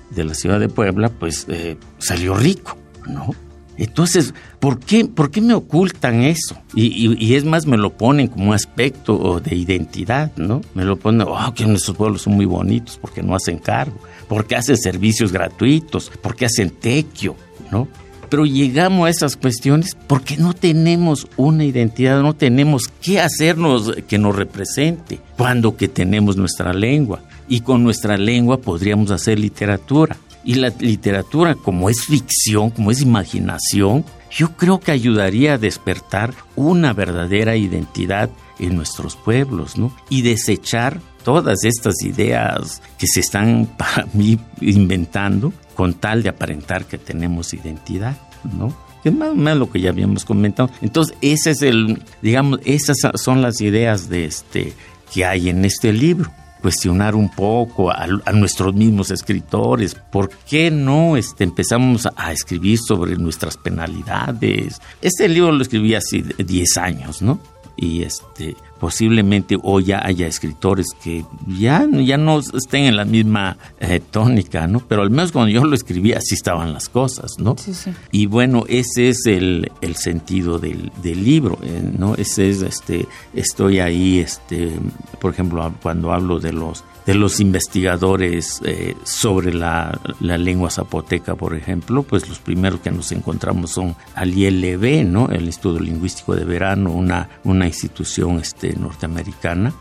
de 0.09 0.25
la 0.25 0.33
ciudad 0.33 0.59
de 0.59 0.71
Puebla, 0.71 1.11
pues 1.11 1.45
eh, 1.51 1.77
salió 1.99 2.35
rico, 2.35 2.79
¿no? 3.07 3.35
Entonces, 3.77 4.33
¿por 4.59 4.79
qué, 4.79 5.05
¿por 5.05 5.31
qué 5.31 5.43
me 5.43 5.53
ocultan 5.53 6.23
eso? 6.23 6.57
Y, 6.75 7.35
es 7.35 7.45
más, 7.45 7.67
me 7.67 7.77
lo 7.77 7.95
ponen 7.95 8.29
como 8.29 8.49
un 8.49 8.55
aspecto 8.55 9.39
de 9.39 9.55
identidad, 9.55 10.33
¿no? 10.37 10.63
Me 10.75 10.85
lo 10.85 10.97
ponen, 10.97 11.27
oh, 11.29 11.53
que 11.55 11.67
nuestros 11.67 11.95
pueblos 11.95 12.23
son 12.23 12.37
muy 12.37 12.47
bonitos 12.47 12.99
porque 12.99 13.23
no 13.23 13.35
hacen 13.35 13.59
cargo, 13.59 13.99
porque 14.29 14.57
hacen 14.57 14.77
servicios 14.77 15.33
gratuitos, 15.33 16.11
porque 16.23 16.47
hacen 16.47 16.71
tequio, 16.71 17.37
¿no? 17.71 17.89
Pero 18.33 18.47
llegamos 18.47 19.07
a 19.07 19.11
esas 19.11 19.37
cuestiones 19.37 19.95
porque 20.07 20.39
no 20.39 20.55
tenemos 20.55 21.27
una 21.37 21.65
identidad, 21.65 22.23
no 22.23 22.35
tenemos 22.35 22.85
qué 23.03 23.21
hacernos 23.21 23.93
que 24.09 24.17
nos 24.17 24.35
represente, 24.35 25.21
cuando 25.37 25.77
que 25.77 25.87
tenemos 25.87 26.39
nuestra 26.39 26.73
lengua. 26.73 27.23
Y 27.47 27.61
con 27.61 27.85
nuestra 27.85 28.17
lengua 28.17 28.57
podríamos 28.57 29.11
hacer 29.11 29.39
literatura. 29.39 30.17
Y 30.45 30.55
la 30.55 30.73
literatura, 30.79 31.55
como 31.55 31.91
es 31.91 32.07
ficción, 32.07 32.71
como 32.71 32.91
es 32.91 33.03
imaginación, 33.03 34.03
yo 34.31 34.57
creo 34.57 34.81
que 34.81 34.93
ayudaría 34.93 35.55
a 35.55 35.59
despertar 35.59 36.33
una 36.57 36.95
verdadera 36.95 37.57
identidad 37.57 38.31
en 38.59 38.77
nuestros 38.77 39.15
pueblos, 39.15 39.77
¿no? 39.77 39.95
Y 40.09 40.23
desechar 40.23 41.01
todas 41.23 41.65
estas 41.65 42.03
ideas 42.03 42.83
que 42.99 43.07
se 43.07 43.21
están 43.21 43.67
para 43.79 44.07
mí 44.13 44.39
inventando 44.61 45.53
con 45.75 45.95
tal 45.95 46.23
de 46.23 46.29
aparentar 46.29 46.85
que 46.85 46.99
tenemos 46.99 47.55
identidad, 47.55 48.17
¿no? 48.57 48.75
Que 49.03 49.09
es 49.09 49.15
más 49.15 49.31
o 49.31 49.35
menos 49.35 49.59
lo 49.59 49.71
que 49.71 49.81
ya 49.81 49.91
habíamos 49.91 50.25
comentado. 50.25 50.71
Entonces, 50.81 51.17
ese 51.21 51.51
es 51.53 51.63
el, 51.63 52.03
digamos, 52.21 52.61
esas 52.65 52.97
son 53.15 53.43
las 53.43 53.61
ideas 53.61 54.09
de 54.09 54.27
este 54.27 54.75
que 55.13 55.25
hay 55.25 55.49
en 55.49 55.65
este 55.65 55.93
libro 55.93 56.31
cuestionar 56.63 57.15
un 57.17 57.29
poco 57.29 57.91
a, 57.91 58.07
nuestros 58.33 58.73
mismos 58.73 59.11
escritores. 59.11 59.95
¿Por 59.95 60.31
qué 60.49 60.71
no 60.71 61.17
este, 61.17 61.45
empezamos 61.45 62.09
a, 62.17 62.33
escribir 62.33 62.79
sobre 62.79 63.17
nuestras 63.17 63.57
penalidades? 63.57 64.81
Este 65.03 65.29
libro 65.29 65.53
lo 65.53 65.61
escribí 65.61 65.95
hace 65.95 66.23
10 66.23 66.77
años, 66.79 67.21
¿no? 67.21 67.41
Y 67.77 68.05
este, 68.05 68.55
posiblemente 68.83 69.57
hoy 69.63 69.85
ya 69.85 70.05
haya 70.05 70.27
escritores 70.27 70.89
que 71.05 71.25
ya, 71.47 71.87
ya 71.89 72.17
no 72.17 72.41
estén 72.41 72.87
en 72.87 72.97
la 72.97 73.05
misma 73.05 73.57
eh, 73.79 74.01
tónica, 74.01 74.67
¿no? 74.67 74.81
Pero 74.81 75.03
al 75.03 75.11
menos 75.11 75.31
cuando 75.31 75.53
yo 75.53 75.65
lo 75.65 75.77
escribí 75.77 76.15
así 76.15 76.35
estaban 76.35 76.73
las 76.73 76.89
cosas, 76.89 77.31
¿no? 77.39 77.55
Sí, 77.57 77.75
sí. 77.75 77.93
Y 78.11 78.27
bueno, 78.27 78.65
ese 78.67 79.11
es 79.11 79.25
el, 79.27 79.71
el 79.83 79.95
sentido 79.95 80.59
del, 80.59 80.91
del 81.01 81.23
libro, 81.23 81.61
eh, 81.63 81.81
¿no? 81.97 82.17
Ese 82.17 82.51
es, 82.51 82.63
este, 82.63 83.07
estoy 83.35 83.79
ahí, 83.79 84.19
este, 84.19 84.73
por 85.21 85.33
ejemplo, 85.33 85.73
cuando 85.81 86.13
hablo 86.13 86.41
de 86.41 86.53
los 86.53 86.83
de 87.07 87.15
los 87.15 87.41
investigadores 87.41 88.61
eh, 88.65 88.95
sobre 89.05 89.53
la, 89.53 89.99
lengua 90.21 90.71
zapoteca, 90.71 91.35
por 91.35 91.55
ejemplo, 91.55 92.03
pues 92.03 92.29
los 92.29 92.39
primeros 92.39 92.81
que 92.81 92.91
nos 92.91 93.13
encontramos 93.13 93.73
son 93.73 93.97
al 94.15 94.37
ILB, 94.37 95.05
¿no? 95.05 95.29
El 95.29 95.45
Instituto 95.45 95.81
Lingüístico 95.81 96.35
de 96.35 96.45
Verano, 96.45 96.93
una, 96.93 97.29
una 97.45 97.67
institución 97.67 98.39
este, 98.39 98.72
norteamericana 98.77 99.73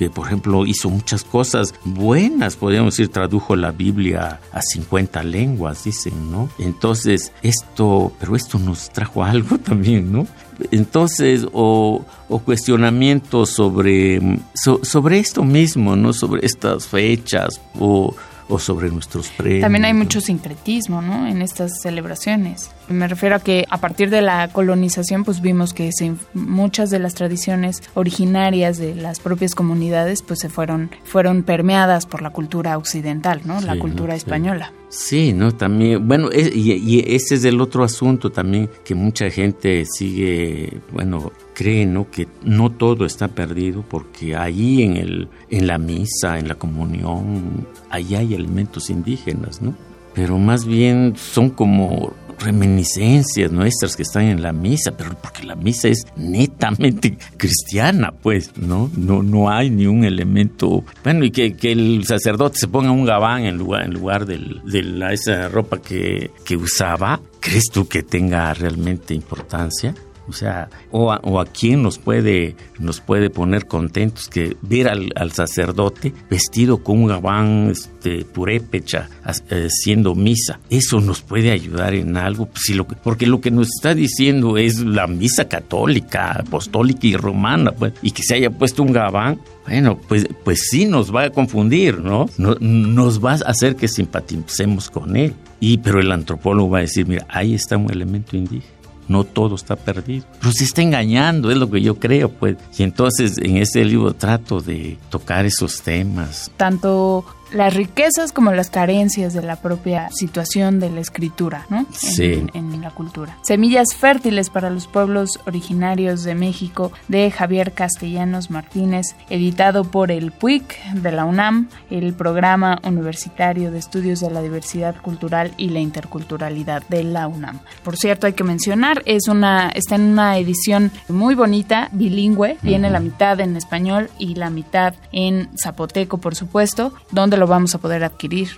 que 0.00 0.08
por 0.08 0.28
ejemplo 0.28 0.64
hizo 0.64 0.88
muchas 0.88 1.24
cosas 1.24 1.74
buenas, 1.84 2.56
podríamos 2.56 2.96
decir, 2.96 3.12
tradujo 3.12 3.54
la 3.54 3.70
Biblia 3.70 4.40
a 4.50 4.62
50 4.62 5.22
lenguas, 5.24 5.84
dicen, 5.84 6.32
¿no? 6.32 6.48
Entonces, 6.58 7.34
esto, 7.42 8.10
pero 8.18 8.34
esto 8.34 8.58
nos 8.58 8.88
trajo 8.88 9.22
algo 9.24 9.58
también, 9.58 10.10
¿no? 10.10 10.26
Entonces, 10.70 11.46
o, 11.52 12.02
cuestionamientos 12.46 13.50
sobre, 13.50 14.38
sobre 14.54 15.18
esto 15.18 15.44
mismo, 15.44 15.96
¿no? 15.96 16.14
Sobre 16.14 16.46
estas 16.46 16.86
fechas, 16.86 17.60
o 17.78 18.14
o 18.50 18.58
sobre 18.58 18.90
nuestros 18.90 19.28
premios. 19.28 19.62
También 19.62 19.84
hay 19.84 19.94
mucho 19.94 20.20
sincretismo, 20.20 21.00
¿no? 21.00 21.26
En 21.26 21.40
estas 21.40 21.80
celebraciones. 21.80 22.70
Me 22.88 23.08
refiero 23.08 23.36
a 23.36 23.40
que 23.40 23.66
a 23.70 23.78
partir 23.78 24.10
de 24.10 24.20
la 24.20 24.48
colonización, 24.48 25.24
pues 25.24 25.40
vimos 25.40 25.72
que 25.72 25.90
muchas 26.34 26.90
de 26.90 26.98
las 26.98 27.14
tradiciones 27.14 27.82
originarias 27.94 28.78
de 28.78 28.94
las 28.94 29.20
propias 29.20 29.54
comunidades, 29.54 30.22
pues 30.22 30.40
se 30.40 30.48
fueron, 30.48 30.90
fueron 31.04 31.42
permeadas 31.42 32.06
por 32.06 32.22
la 32.22 32.30
cultura 32.30 32.76
occidental, 32.76 33.42
¿no? 33.44 33.60
la 33.60 33.78
cultura 33.78 34.14
española. 34.14 34.72
Sí, 34.90 35.32
¿no? 35.32 35.52
También, 35.52 36.06
bueno, 36.06 36.30
y, 36.32 37.14
ese 37.14 37.36
es 37.36 37.44
el 37.44 37.60
otro 37.60 37.84
asunto 37.84 38.30
también 38.30 38.68
que 38.84 38.96
mucha 38.96 39.30
gente 39.30 39.84
sigue, 39.86 40.80
bueno, 40.92 41.30
cree, 41.60 41.84
¿no? 41.84 42.10
Que 42.10 42.26
no 42.42 42.70
todo 42.70 43.04
está 43.04 43.28
perdido 43.28 43.84
porque 43.86 44.34
ahí 44.34 44.82
en, 44.82 44.96
el, 44.96 45.28
en 45.50 45.66
la 45.66 45.76
misa, 45.76 46.38
en 46.38 46.48
la 46.48 46.54
comunión, 46.54 47.66
ahí 47.90 48.14
hay 48.14 48.32
elementos 48.32 48.88
indígenas, 48.88 49.60
¿no? 49.60 49.74
Pero 50.14 50.38
más 50.38 50.64
bien 50.64 51.12
son 51.18 51.50
como 51.50 52.14
reminiscencias 52.38 53.52
nuestras 53.52 53.94
que 53.94 54.04
están 54.04 54.22
en 54.22 54.40
la 54.40 54.54
misa, 54.54 54.92
pero 54.96 55.10
porque 55.20 55.42
la 55.42 55.54
misa 55.54 55.88
es 55.88 56.06
netamente 56.16 57.18
cristiana, 57.36 58.10
pues, 58.10 58.56
¿no? 58.56 58.90
No, 58.96 59.22
no 59.22 59.50
hay 59.50 59.68
ni 59.68 59.84
un 59.84 60.04
elemento. 60.04 60.82
Bueno, 61.04 61.26
y 61.26 61.30
que, 61.30 61.54
el 61.60 62.06
sacerdote 62.06 62.58
se 62.58 62.68
ponga 62.68 62.90
un 62.90 63.04
gabán 63.04 63.44
en 63.44 63.58
lugar, 63.58 63.82
en 63.84 63.92
lugar 63.92 64.24
de 64.24 64.38
la, 64.82 65.12
esa 65.12 65.50
ropa 65.50 65.82
que, 65.82 66.30
que 66.42 66.56
usaba, 66.56 67.20
¿crees 67.38 67.66
tú 67.70 67.86
que 67.86 68.02
tenga 68.02 68.54
realmente 68.54 69.12
importancia? 69.12 69.94
O 70.30 70.32
sea, 70.32 70.70
o 70.92 71.10
a, 71.10 71.44
quién 71.46 71.82
nos 71.82 71.98
puede, 71.98 72.54
nos 72.78 73.00
puede 73.00 73.30
poner 73.30 73.66
contentos 73.66 74.28
que 74.28 74.56
ver 74.62 74.88
al, 74.88 75.32
sacerdote 75.32 76.14
vestido 76.30 76.84
con 76.84 77.02
un 77.02 77.08
gabán 77.08 77.70
este, 77.72 78.24
purépecha 78.24 79.08
haciendo 79.24 80.14
misa. 80.14 80.60
Eso 80.70 81.00
nos 81.00 81.20
puede 81.20 81.50
ayudar 81.50 81.94
en 81.94 82.16
algo, 82.16 82.46
pues, 82.46 82.70
lo 82.76 82.86
porque 82.86 83.26
lo 83.26 83.40
que 83.40 83.50
nos 83.50 83.68
está 83.68 83.92
diciendo 83.94 84.56
es 84.56 84.78
la 84.78 85.08
misa 85.08 85.48
católica, 85.48 86.30
apostólica 86.32 87.08
y 87.08 87.16
romana, 87.16 87.72
pues, 87.72 87.92
y 88.02 88.12
que 88.12 88.22
se 88.22 88.36
haya 88.36 88.50
puesto 88.50 88.84
un 88.84 88.92
gabán, 88.92 89.40
bueno, 89.66 89.98
pues, 90.08 90.28
pues 90.44 90.68
sí 90.70 90.84
nos 90.84 91.12
va 91.12 91.24
a 91.24 91.30
confundir, 91.30 91.98
¿no? 91.98 92.26
Nos 92.38 93.24
va 93.24 93.32
a 93.32 93.50
hacer 93.50 93.74
que 93.74 93.88
simpaticemos 93.88 94.90
con 94.90 95.16
él. 95.16 95.34
Y, 95.58 95.78
pero 95.78 96.00
el 96.00 96.12
antropólogo 96.12 96.70
va 96.70 96.78
a 96.78 96.82
decir, 96.82 97.06
mira, 97.06 97.26
ahí 97.28 97.54
está 97.54 97.76
un 97.76 97.90
elemento 97.90 98.36
indígena 98.36 98.79
no 99.10 99.24
todo 99.24 99.56
está 99.56 99.74
perdido. 99.74 100.24
Pero 100.38 100.52
se 100.52 100.62
está 100.62 100.82
engañando, 100.82 101.50
es 101.50 101.58
lo 101.58 101.68
que 101.68 101.82
yo 101.82 101.96
creo, 101.96 102.30
pues. 102.30 102.56
Y 102.78 102.84
entonces 102.84 103.38
en 103.38 103.56
este 103.56 103.84
libro 103.84 104.14
trato 104.14 104.60
de 104.60 104.98
tocar 105.10 105.44
esos 105.44 105.82
temas. 105.82 106.48
Tanto 106.56 107.24
las 107.52 107.74
riquezas 107.74 108.32
como 108.32 108.52
las 108.52 108.70
carencias 108.70 109.34
de 109.34 109.42
la 109.42 109.56
propia 109.56 110.08
situación 110.10 110.80
de 110.80 110.90
la 110.90 111.00
escritura, 111.00 111.66
¿no? 111.68 111.86
Sí. 111.92 112.46
En, 112.54 112.70
la 112.80 112.90
cultura. 112.90 113.36
Semillas 113.42 113.94
fértiles 113.94 114.48
para 114.48 114.70
los 114.70 114.86
pueblos 114.86 115.38
originarios 115.46 116.22
de 116.22 116.34
México 116.34 116.92
de 117.08 117.30
Javier 117.30 117.72
Castellanos 117.72 118.50
Martínez, 118.50 119.16
editado 119.28 119.84
por 119.84 120.10
el 120.10 120.32
PUIC 120.32 120.94
de 120.94 121.12
la 121.12 121.26
UNAM, 121.26 121.68
el 121.90 122.14
Programa 122.14 122.80
Universitario 122.84 123.70
de 123.70 123.78
Estudios 123.78 124.20
de 124.20 124.30
la 124.30 124.40
Diversidad 124.40 124.96
Cultural 125.02 125.52
y 125.58 125.68
la 125.70 125.80
Interculturalidad 125.80 126.82
de 126.88 127.04
la 127.04 127.28
UNAM. 127.28 127.60
Por 127.82 127.98
cierto, 127.98 128.26
hay 128.26 128.32
que 128.32 128.44
mencionar, 128.44 129.02
es 129.04 129.28
una, 129.28 129.68
está 129.70 129.96
en 129.96 130.12
una 130.12 130.38
edición 130.38 130.90
muy 131.08 131.34
bonita, 131.34 131.90
bilingüe, 131.92 132.56
tiene 132.62 132.88
la 132.88 133.00
mitad 133.00 133.40
en 133.40 133.56
español 133.56 134.08
y 134.18 134.36
la 134.36 134.48
mitad 134.48 134.94
en 135.12 135.50
zapoteco, 135.60 136.18
por 136.18 136.34
supuesto, 136.34 136.94
donde 137.10 137.36
lo 137.40 137.48
vamos 137.48 137.74
a 137.74 137.78
poder 137.78 138.04
adquirir 138.04 138.50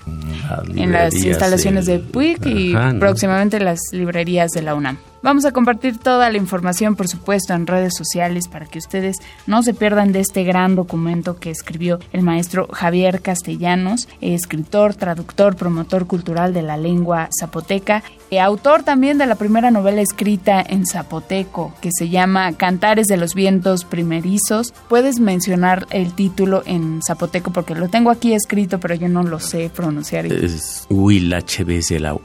en 0.74 0.92
las 0.92 1.14
instalaciones 1.14 1.86
de 1.86 1.98
PUIC 2.00 2.46
y 2.46 2.74
próximamente 2.98 3.58
las 3.60 3.80
librerías 3.92 4.50
de 4.50 4.62
la 4.62 4.74
UNAM. 4.74 4.98
Vamos 5.22 5.44
a 5.44 5.52
compartir 5.52 5.98
toda 5.98 6.30
la 6.30 6.36
información, 6.36 6.96
por 6.96 7.06
supuesto, 7.06 7.54
en 7.54 7.68
redes 7.68 7.94
sociales 7.96 8.48
para 8.48 8.66
que 8.66 8.80
ustedes 8.80 9.18
no 9.46 9.62
se 9.62 9.72
pierdan 9.72 10.10
de 10.10 10.18
este 10.18 10.42
gran 10.42 10.74
documento 10.74 11.36
que 11.36 11.50
escribió 11.50 12.00
el 12.12 12.22
maestro 12.22 12.66
Javier 12.72 13.22
Castellanos, 13.22 14.08
escritor, 14.20 14.94
traductor, 14.96 15.54
promotor 15.54 16.08
cultural 16.08 16.52
de 16.52 16.62
la 16.62 16.76
lengua 16.76 17.28
zapoteca, 17.38 18.02
y 18.30 18.38
autor 18.38 18.82
también 18.82 19.16
de 19.16 19.26
la 19.26 19.36
primera 19.36 19.70
novela 19.70 20.00
escrita 20.00 20.60
en 20.60 20.86
zapoteco 20.86 21.72
que 21.80 21.90
se 21.92 22.08
llama 22.08 22.52
Cantares 22.54 23.06
de 23.06 23.16
los 23.16 23.36
Vientos 23.36 23.84
Primerizos. 23.84 24.74
Puedes 24.88 25.20
mencionar 25.20 25.86
el 25.90 26.14
título 26.14 26.64
en 26.66 27.00
zapoteco 27.06 27.52
porque 27.52 27.76
lo 27.76 27.88
tengo 27.88 28.10
aquí 28.10 28.32
escrito, 28.32 28.80
pero 28.80 28.96
yo 28.96 29.08
no 29.08 29.22
lo 29.22 29.38
sé 29.38 29.70
pronunciar. 29.72 30.26
Es 30.26 30.86
Huilachebese 30.90 32.00
Lau. 32.00 32.20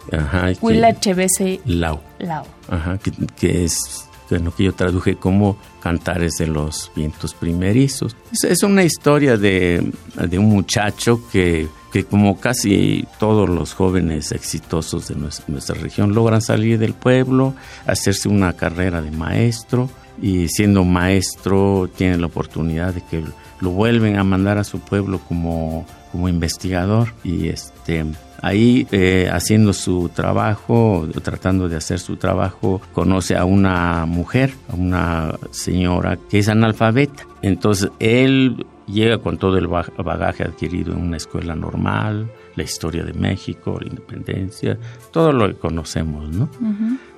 Lau. 1.66 2.00
Lau. 2.19 2.45
Ajá, 2.69 2.97
que, 2.97 3.63
es 3.63 4.08
lo 4.30 4.53
que 4.53 4.65
yo 4.65 4.73
traduje 4.73 5.15
como 5.15 5.58
Cantares 5.82 6.34
de 6.38 6.47
los 6.47 6.91
Vientos 6.95 7.34
Primerizos. 7.34 8.15
Es, 8.43 8.63
una 8.63 8.84
historia 8.84 9.38
de, 9.38 9.91
de, 10.15 10.39
un 10.39 10.49
muchacho 10.49 11.21
que, 11.32 11.67
que, 11.91 12.03
como 12.03 12.39
casi 12.39 13.08
todos 13.19 13.49
los 13.49 13.73
jóvenes 13.73 14.32
exitosos 14.32 15.08
de 15.08 15.15
nuestra, 15.15 15.45
nuestra, 15.47 15.75
región, 15.75 16.13
logran 16.13 16.41
salir 16.41 16.77
del 16.80 16.93
pueblo, 16.93 17.53
hacerse 17.86 18.27
una 18.27 18.53
carrera 18.53 19.01
de 19.01 19.12
maestro 19.12 19.89
y 20.21 20.47
siendo 20.49 20.84
maestro 20.84 21.89
tiene 21.95 22.17
la 22.17 22.27
oportunidad 22.27 22.93
de 22.93 23.01
que 23.01 23.23
lo 23.60 23.71
vuelven 23.71 24.17
a 24.17 24.23
mandar 24.23 24.58
a 24.58 24.63
su 24.63 24.80
pueblo 24.80 25.19
como, 25.19 25.86
como 26.12 26.30
investigador 26.30 27.13
y 27.23 27.49
este 27.49 28.06
ahí 28.41 28.88
eh, 28.91 29.30
haciendo 29.32 29.73
su 29.73 30.10
trabajo, 30.10 31.08
tratando 31.23 31.69
de 31.69 31.78
hacer 31.78 32.00
su 32.00 32.17
trabajo, 32.17 32.82
conoce 32.93 33.36
a 33.36 33.45
una 33.45 34.06
mujer, 34.06 34.54
a 34.69 34.76
una 34.76 35.36
señora 35.52 36.17
que 36.30 36.39
es 36.39 36.50
analfabeta. 36.50 37.26
Entonces 37.41 37.91
él 38.00 38.65
llega 38.88 39.17
con 39.19 39.38
todo 39.38 39.58
el 39.58 39.67
bagaje 39.67 40.43
adquirido 40.43 40.93
en 40.93 41.02
una 41.02 41.17
escuela 41.17 41.56
normal, 41.56 42.32
la 42.58 42.63
historia 42.63 43.04
de 43.04 43.13
México, 43.13 43.78
la 43.80 43.88
independencia, 43.88 44.78
todo 45.12 45.32
lo 45.32 45.48
que 45.48 45.56
conocemos, 45.56 46.30
¿no? 46.30 46.50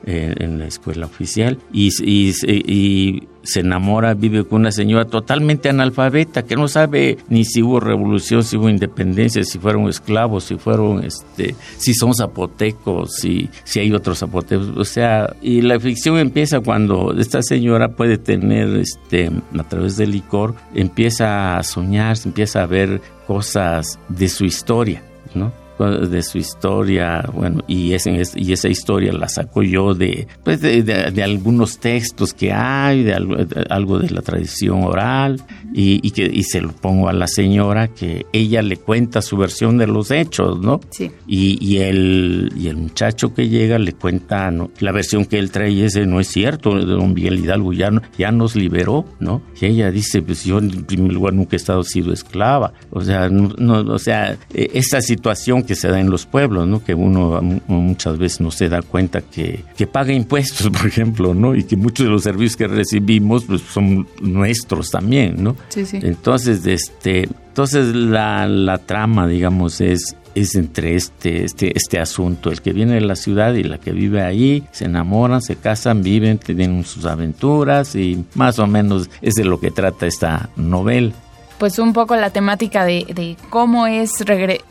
en, 0.06 0.60
la 0.60 0.68
escuela 0.68 1.06
oficial. 1.06 1.58
Y, 1.74 1.90
y, 2.04 3.24
se 3.42 3.62
enamora, 3.62 4.14
vive 4.14 4.44
con 4.44 4.62
una 4.62 4.72
señora 4.72 5.06
totalmente 5.06 5.70
analfabeta 5.70 6.44
que 6.44 6.56
no 6.56 6.68
sabe 6.68 7.18
ni 7.30 7.46
si 7.46 7.64
hubo 7.64 7.80
revolución, 7.80 8.44
si 8.44 8.58
hubo 8.58 8.70
independencia, 8.70 9.44
si 9.44 9.58
fueron 9.58 9.88
esclavos, 9.88 10.44
si 10.44 10.58
fueron, 10.58 11.04
este, 11.04 11.56
si 11.78 11.94
son 11.94 12.14
zapotecos, 12.14 13.16
si, 13.16 13.50
si 13.64 13.80
hay 13.80 13.94
otros 13.94 14.20
zapotecos, 14.20 14.70
o 14.76 14.86
sea, 14.86 15.36
y 15.42 15.62
la 15.62 15.80
ficción 15.80 16.20
empieza 16.20 16.60
cuando 16.60 17.16
esta 17.18 17.42
señora 17.42 17.96
puede 17.96 18.18
tener, 18.18 18.68
este, 18.76 19.32
a 19.58 19.64
través 19.64 19.96
del 19.98 20.12
licor, 20.12 20.54
empieza 20.76 21.58
a 21.58 21.64
soñar, 21.64 22.18
empieza 22.24 22.62
a 22.62 22.68
ver 22.68 23.02
cosas 23.26 24.00
de 24.10 24.28
su 24.28 24.44
historia, 24.46 25.02
¿no? 25.36 25.52
De 25.86 26.24
su 26.24 26.38
historia, 26.38 27.24
bueno, 27.34 27.64
y, 27.68 27.94
y 27.94 28.54
esa 28.54 28.68
historia 28.68 29.14
la 29.14 29.30
saco 29.30 29.64
yo 29.64 29.94
de, 29.94 30.28
pues 30.44 30.62
de, 30.62 31.24
algunos 31.24 31.80
textos 31.80 32.34
que 32.34 32.52
hay, 32.52 33.04
de 33.04 33.14
algo, 33.14 34.00
de 34.00 34.10
la 34.10 34.22
tradición 34.22 34.84
oral, 34.84 35.42
y, 35.74 36.12
que, 36.12 36.26
y 36.26 36.44
se 36.44 36.62
lo 36.62 36.72
pongo 36.72 37.10
a 37.10 37.14
la 37.14 37.28
señora 37.28 37.88
que 37.88 38.26
ella 38.34 38.62
le 38.62 38.78
cuenta 38.78 39.22
su 39.22 39.38
versión 39.38 39.78
de 39.78 39.88
los 39.88 40.12
hechos, 40.12 40.60
¿no? 40.60 40.80
Sí. 40.90 41.12
Y, 41.28 41.58
y, 41.66 41.78
el, 41.78 42.52
y 42.58 42.68
el 42.68 42.78
muchacho 42.78 43.34
que 43.34 43.48
llega 43.48 43.78
le 43.78 43.94
cuenta 43.94 44.52
la 44.80 44.92
versión 44.92 45.26
que 45.26 45.40
él 45.40 45.52
trae, 45.52 45.86
ese 45.86 46.06
no 46.06 46.20
es 46.20 46.28
cierto, 46.28 46.72
don 46.80 47.14
Miguel 47.14 47.40
Hidalgo 47.40 47.74
ya, 47.74 47.90
ya 48.18 48.32
nos 48.32 48.56
liberó, 48.56 49.06
¿no? 49.20 49.42
Y 49.60 49.66
ella 49.66 49.92
dice, 49.92 50.22
pues 50.22 50.44
yo 50.44 50.58
en 50.58 50.86
primer 50.86 51.14
lugar 51.14 51.34
nunca 51.34 51.56
he 51.56 51.58
estado 51.58 51.84
sido 51.84 52.14
esclava, 52.14 52.74
o 52.92 53.02
sea, 53.02 53.30
no, 53.30 53.80
o 53.80 54.00
sea, 54.00 54.38
e, 54.54 54.72
esa 54.74 55.02
situación 55.02 55.64
que 55.70 55.76
se 55.76 55.88
da 55.88 56.00
en 56.00 56.10
los 56.10 56.26
pueblos, 56.26 56.68
¿no? 56.68 56.84
Que 56.84 56.96
uno 56.96 57.40
muchas 57.68 58.18
veces 58.18 58.42
no 58.42 58.50
se 58.50 58.70
da 58.70 58.82
cuenta 58.82 59.22
que, 59.22 59.64
que 59.78 59.86
paga 59.86 60.12
impuestos, 60.12 60.68
por 60.76 60.88
ejemplo, 60.88 61.36
¿no? 61.36 61.54
Y 61.54 61.64
que 61.64 61.78
muchos 61.78 62.08
de 62.08 62.12
los 62.12 62.24
servicios 62.24 62.58
que 62.58 62.68
recibimos 62.68 63.44
pues, 63.44 63.62
son 63.62 64.08
nuestros 64.20 64.90
también, 64.90 65.44
¿no? 65.44 65.56
Sí, 65.68 65.86
sí. 65.86 66.00
Entonces, 66.02 66.66
este, 66.66 67.30
entonces 67.50 67.94
la, 67.94 68.48
la 68.48 68.80
trama, 68.80 69.28
digamos, 69.28 69.80
es 69.80 70.16
es 70.34 70.56
entre 70.56 70.96
este, 70.96 71.44
este, 71.44 71.78
este 71.78 72.00
asunto, 72.00 72.50
el 72.50 72.62
que 72.64 72.74
viene 72.74 72.96
de 72.96 73.02
la 73.02 73.16
ciudad 73.16 73.54
y 73.54 73.64
la 73.64 73.78
que 73.78 73.92
vive 73.92 74.24
ahí, 74.24 74.64
se 74.72 74.86
enamoran, 74.86 75.44
se 75.44 75.56
casan, 75.56 76.02
viven, 76.02 76.40
tienen 76.40 76.84
sus 76.84 77.06
aventuras 77.06 77.96
y 77.96 78.26
más 78.34 78.58
o 78.58 78.66
menos 78.66 79.08
es 79.22 79.36
de 79.36 79.46
lo 79.46 79.60
que 79.60 79.70
trata 79.70 80.08
esta 80.08 80.50
novela 80.56 81.14
pues 81.60 81.78
un 81.78 81.94
poco 81.94 82.16
la 82.16 82.32
temática 82.32 82.86
de, 82.86 83.38
cómo 83.50 83.86
es 83.86 84.12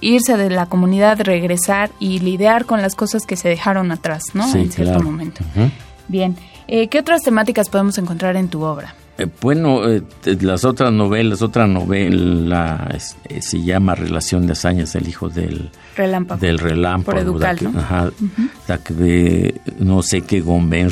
irse 0.00 0.36
de 0.36 0.50
la 0.50 0.66
comunidad, 0.66 1.20
regresar 1.20 1.90
y 2.00 2.18
lidiar 2.18 2.64
con 2.64 2.82
las 2.82 2.94
cosas 2.96 3.26
que 3.26 3.36
se 3.36 3.48
dejaron 3.48 3.92
atrás, 3.92 4.24
¿no? 4.32 4.52
en 4.54 4.72
cierto 4.72 5.00
momento. 5.00 5.44
Bien, 6.08 6.36
eh, 6.66 6.88
¿qué 6.88 6.98
otras 6.98 7.22
temáticas 7.22 7.68
podemos 7.68 7.98
encontrar 7.98 8.36
en 8.36 8.48
tu 8.48 8.62
obra? 8.62 8.94
Eh, 9.18 9.26
bueno, 9.40 9.88
eh, 9.88 10.02
las 10.40 10.64
otras 10.64 10.92
novelas, 10.92 11.42
otra 11.42 11.66
novela 11.66 12.88
se 13.40 13.62
llama 13.62 13.96
Relación 13.96 14.46
de 14.46 14.52
hazañas 14.52 14.92
del 14.92 15.08
hijo 15.08 15.28
del 15.28 15.70
relámpago. 15.96 16.40
Del 16.40 16.58
relámpago. 16.58 17.32
Por 17.32 17.62
¿no? 17.62 17.78
Ajá, 17.78 18.10
de, 18.90 19.60
no 19.80 20.02
sé 20.02 20.22
qué 20.22 20.38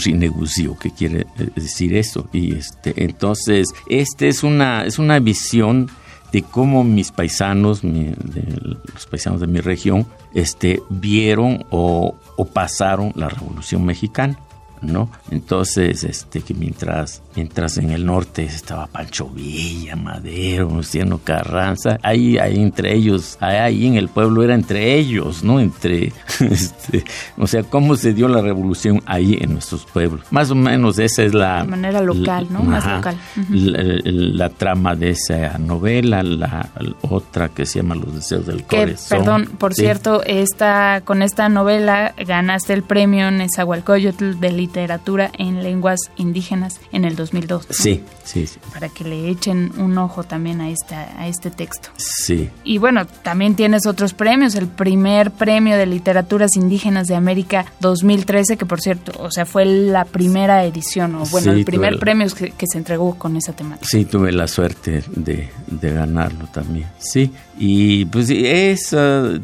y 0.06 0.12
negocio, 0.12 0.76
que 0.76 0.90
quiere 0.90 1.26
decir 1.54 1.96
eso. 1.96 2.28
Y 2.32 2.56
este, 2.56 2.94
entonces, 3.04 3.68
este 3.88 4.26
es 4.26 4.42
una, 4.42 4.84
es 4.84 4.98
una 4.98 5.20
visión 5.20 5.88
de 6.32 6.42
cómo 6.42 6.82
mis 6.82 7.12
paisanos, 7.12 7.84
los 7.84 9.06
paisanos 9.08 9.40
de 9.40 9.46
mi 9.46 9.60
región, 9.60 10.04
este, 10.34 10.82
vieron 10.90 11.64
o, 11.70 12.16
o 12.36 12.44
pasaron 12.44 13.12
la 13.14 13.28
Revolución 13.28 13.84
Mexicana. 13.84 14.36
¿no? 14.82 15.10
Entonces, 15.30 16.04
este, 16.04 16.40
que 16.40 16.54
mientras, 16.54 17.22
mientras 17.36 17.78
en 17.78 17.90
el 17.90 18.04
norte 18.04 18.44
estaba 18.44 18.88
Pancho 18.88 19.28
Villa, 19.28 19.94
Madero, 19.94 20.68
Luciano 20.68 21.20
Carranza, 21.22 21.98
ahí, 22.02 22.38
ahí 22.38 22.60
entre 22.60 22.94
ellos, 22.94 23.38
ahí 23.40 23.86
en 23.86 23.94
el 23.94 24.08
pueblo 24.08 24.42
era 24.42 24.54
entre 24.54 24.94
ellos, 24.94 25.44
¿no? 25.44 25.60
Entre, 25.60 26.12
este, 26.40 27.04
o 27.36 27.46
sea, 27.46 27.62
cómo 27.62 27.96
se 27.96 28.12
dio 28.12 28.26
la 28.26 28.40
revolución 28.40 29.02
ahí 29.06 29.38
en 29.40 29.52
nuestros 29.52 29.84
pueblos. 29.84 30.26
Más 30.30 30.50
o 30.50 30.54
menos 30.54 30.98
esa 30.98 31.22
es 31.22 31.34
la... 31.34 31.62
De 31.62 31.68
manera 31.68 32.00
local, 32.00 32.48
¿no? 32.50 32.62
Más 32.62 32.84
local. 32.84 33.16
la, 33.50 34.48
trama 34.48 34.96
de 34.96 35.10
esa 35.10 35.58
novela, 35.58 36.22
la, 36.22 36.70
otra 37.02 37.50
que 37.50 37.66
se 37.66 37.80
llama 37.80 37.94
Los 37.94 38.14
deseos 38.14 38.46
del 38.46 38.64
corazón. 38.64 39.18
Perdón, 39.18 39.46
por 39.58 39.74
cierto, 39.74 40.22
esta, 40.24 41.02
con 41.04 41.22
esta 41.22 41.48
novela 41.48 42.14
ganaste 42.26 42.72
el 42.72 42.82
premio 42.82 43.30
Nezahualcóyotl 43.30 44.40
del 44.40 44.56
literatura 44.56 45.30
en 45.38 45.62
lenguas 45.62 46.00
indígenas 46.16 46.80
en 46.92 47.04
el 47.04 47.14
2002. 47.26 47.66
Sí, 47.70 48.02
sí, 48.24 48.46
sí. 48.46 48.58
Para 48.72 48.88
que 48.88 49.04
le 49.04 49.28
echen 49.28 49.72
un 49.78 49.96
ojo 49.98 50.24
también 50.24 50.60
a, 50.60 50.70
esta, 50.70 51.20
a 51.20 51.26
este 51.28 51.50
texto. 51.50 51.90
Sí. 51.96 52.50
Y 52.64 52.78
bueno, 52.78 53.06
también 53.22 53.54
tienes 53.54 53.86
otros 53.86 54.14
premios. 54.14 54.54
El 54.54 54.68
primer 54.68 55.30
premio 55.30 55.76
de 55.76 55.86
literaturas 55.86 56.56
indígenas 56.56 57.06
de 57.06 57.14
América 57.14 57.66
2013, 57.80 58.56
que 58.56 58.66
por 58.66 58.80
cierto, 58.80 59.12
o 59.18 59.30
sea, 59.30 59.46
fue 59.46 59.64
la 59.64 60.04
primera 60.04 60.64
edición, 60.64 61.14
o 61.16 61.24
bueno, 61.26 61.52
el 61.52 61.64
primer 61.64 61.98
premio 61.98 62.26
que, 62.28 62.66
se 62.66 62.78
entregó 62.78 63.14
con 63.16 63.36
esa 63.36 63.52
temática. 63.52 63.86
Sí, 63.88 64.04
tuve 64.04 64.32
la 64.32 64.48
suerte 64.48 65.04
de, 65.14 65.48
de 65.66 65.92
ganarlo 65.92 66.46
también. 66.52 66.88
Sí, 66.98 67.30
y 67.58 68.04
pues 68.06 68.28
es, 68.30 68.94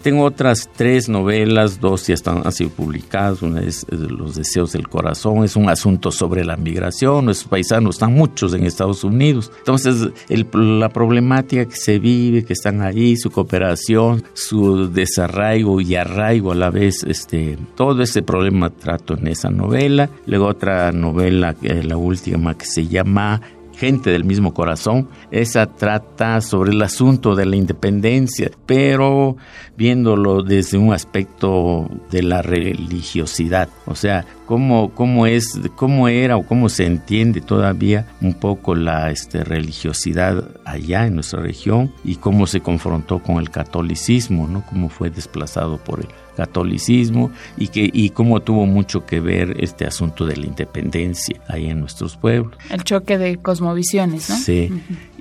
tengo 0.02 0.24
otras 0.24 0.68
tres 0.76 1.08
novelas, 1.08 1.80
dos 1.80 2.06
ya 2.06 2.14
están, 2.14 2.42
han 2.44 2.52
sido 2.52 2.70
publicadas. 2.70 3.40
Una 3.42 3.62
es 3.62 3.86
Los 3.90 4.34
deseos 4.34 4.72
del 4.72 4.88
corazón 4.88 5.44
es 5.44 5.56
un 5.56 5.68
asunto 5.70 6.10
sobre 6.10 6.44
la 6.44 6.56
migración, 6.56 7.24
nuestros 7.24 7.48
paisanos 7.72 7.96
están 7.96 8.14
muchos 8.14 8.54
en 8.54 8.64
Estados 8.64 9.04
Unidos. 9.04 9.50
Entonces, 9.58 10.10
la 10.52 10.88
problemática 10.90 11.64
que 11.66 11.76
se 11.76 11.98
vive, 11.98 12.44
que 12.44 12.52
están 12.52 12.82
ahí, 12.82 13.16
su 13.16 13.30
cooperación, 13.30 14.22
su 14.34 14.92
desarraigo 14.92 15.80
y 15.80 15.94
arraigo 15.94 16.52
a 16.52 16.54
la 16.54 16.70
vez, 16.70 17.02
este, 17.04 17.56
todo 17.74 18.02
ese 18.02 18.22
problema 18.22 18.70
trato 18.70 19.16
en 19.16 19.28
esa 19.28 19.50
novela. 19.50 20.10
Luego 20.26 20.46
otra 20.46 20.92
novela, 20.92 21.54
la 21.62 21.96
última, 21.96 22.56
que 22.56 22.66
se 22.66 22.86
llama 22.86 23.40
gente 23.74 24.10
del 24.10 24.24
mismo 24.24 24.52
corazón. 24.52 25.08
Esa 25.30 25.66
trata 25.66 26.40
sobre 26.40 26.72
el 26.72 26.82
asunto 26.82 27.34
de 27.34 27.46
la 27.46 27.56
independencia, 27.56 28.50
pero 28.66 29.36
viéndolo 29.76 30.42
desde 30.42 30.78
un 30.78 30.92
aspecto 30.92 31.88
de 32.10 32.22
la 32.22 32.42
religiosidad. 32.42 33.68
O 33.86 33.94
sea, 33.94 34.24
cómo, 34.52 34.90
cómo 34.90 35.26
es, 35.26 35.58
cómo 35.76 36.08
era 36.08 36.36
o 36.36 36.42
cómo 36.42 36.68
se 36.68 36.84
entiende 36.84 37.40
todavía 37.40 38.06
un 38.20 38.34
poco 38.34 38.74
la 38.74 39.10
este, 39.10 39.44
religiosidad 39.44 40.44
allá 40.66 41.06
en 41.06 41.14
nuestra 41.14 41.40
región 41.40 41.90
y 42.04 42.16
cómo 42.16 42.46
se 42.46 42.60
confrontó 42.60 43.20
con 43.22 43.38
el 43.38 43.48
catolicismo, 43.48 44.46
¿no? 44.46 44.62
Cómo 44.66 44.90
fue 44.90 45.08
desplazado 45.08 45.78
por 45.78 46.00
el 46.00 46.08
catolicismo 46.36 47.30
y 47.56 47.68
que 47.68 47.88
y 47.90 48.10
cómo 48.10 48.40
tuvo 48.40 48.66
mucho 48.66 49.06
que 49.06 49.20
ver 49.20 49.56
este 49.58 49.86
asunto 49.86 50.26
de 50.26 50.36
la 50.36 50.44
independencia 50.44 51.40
ahí 51.48 51.70
en 51.70 51.80
nuestros 51.80 52.18
pueblos. 52.18 52.58
El 52.68 52.84
choque 52.84 53.16
de 53.16 53.38
cosmovisiones, 53.38 54.28
¿no? 54.28 54.36
Sí. 54.36 54.70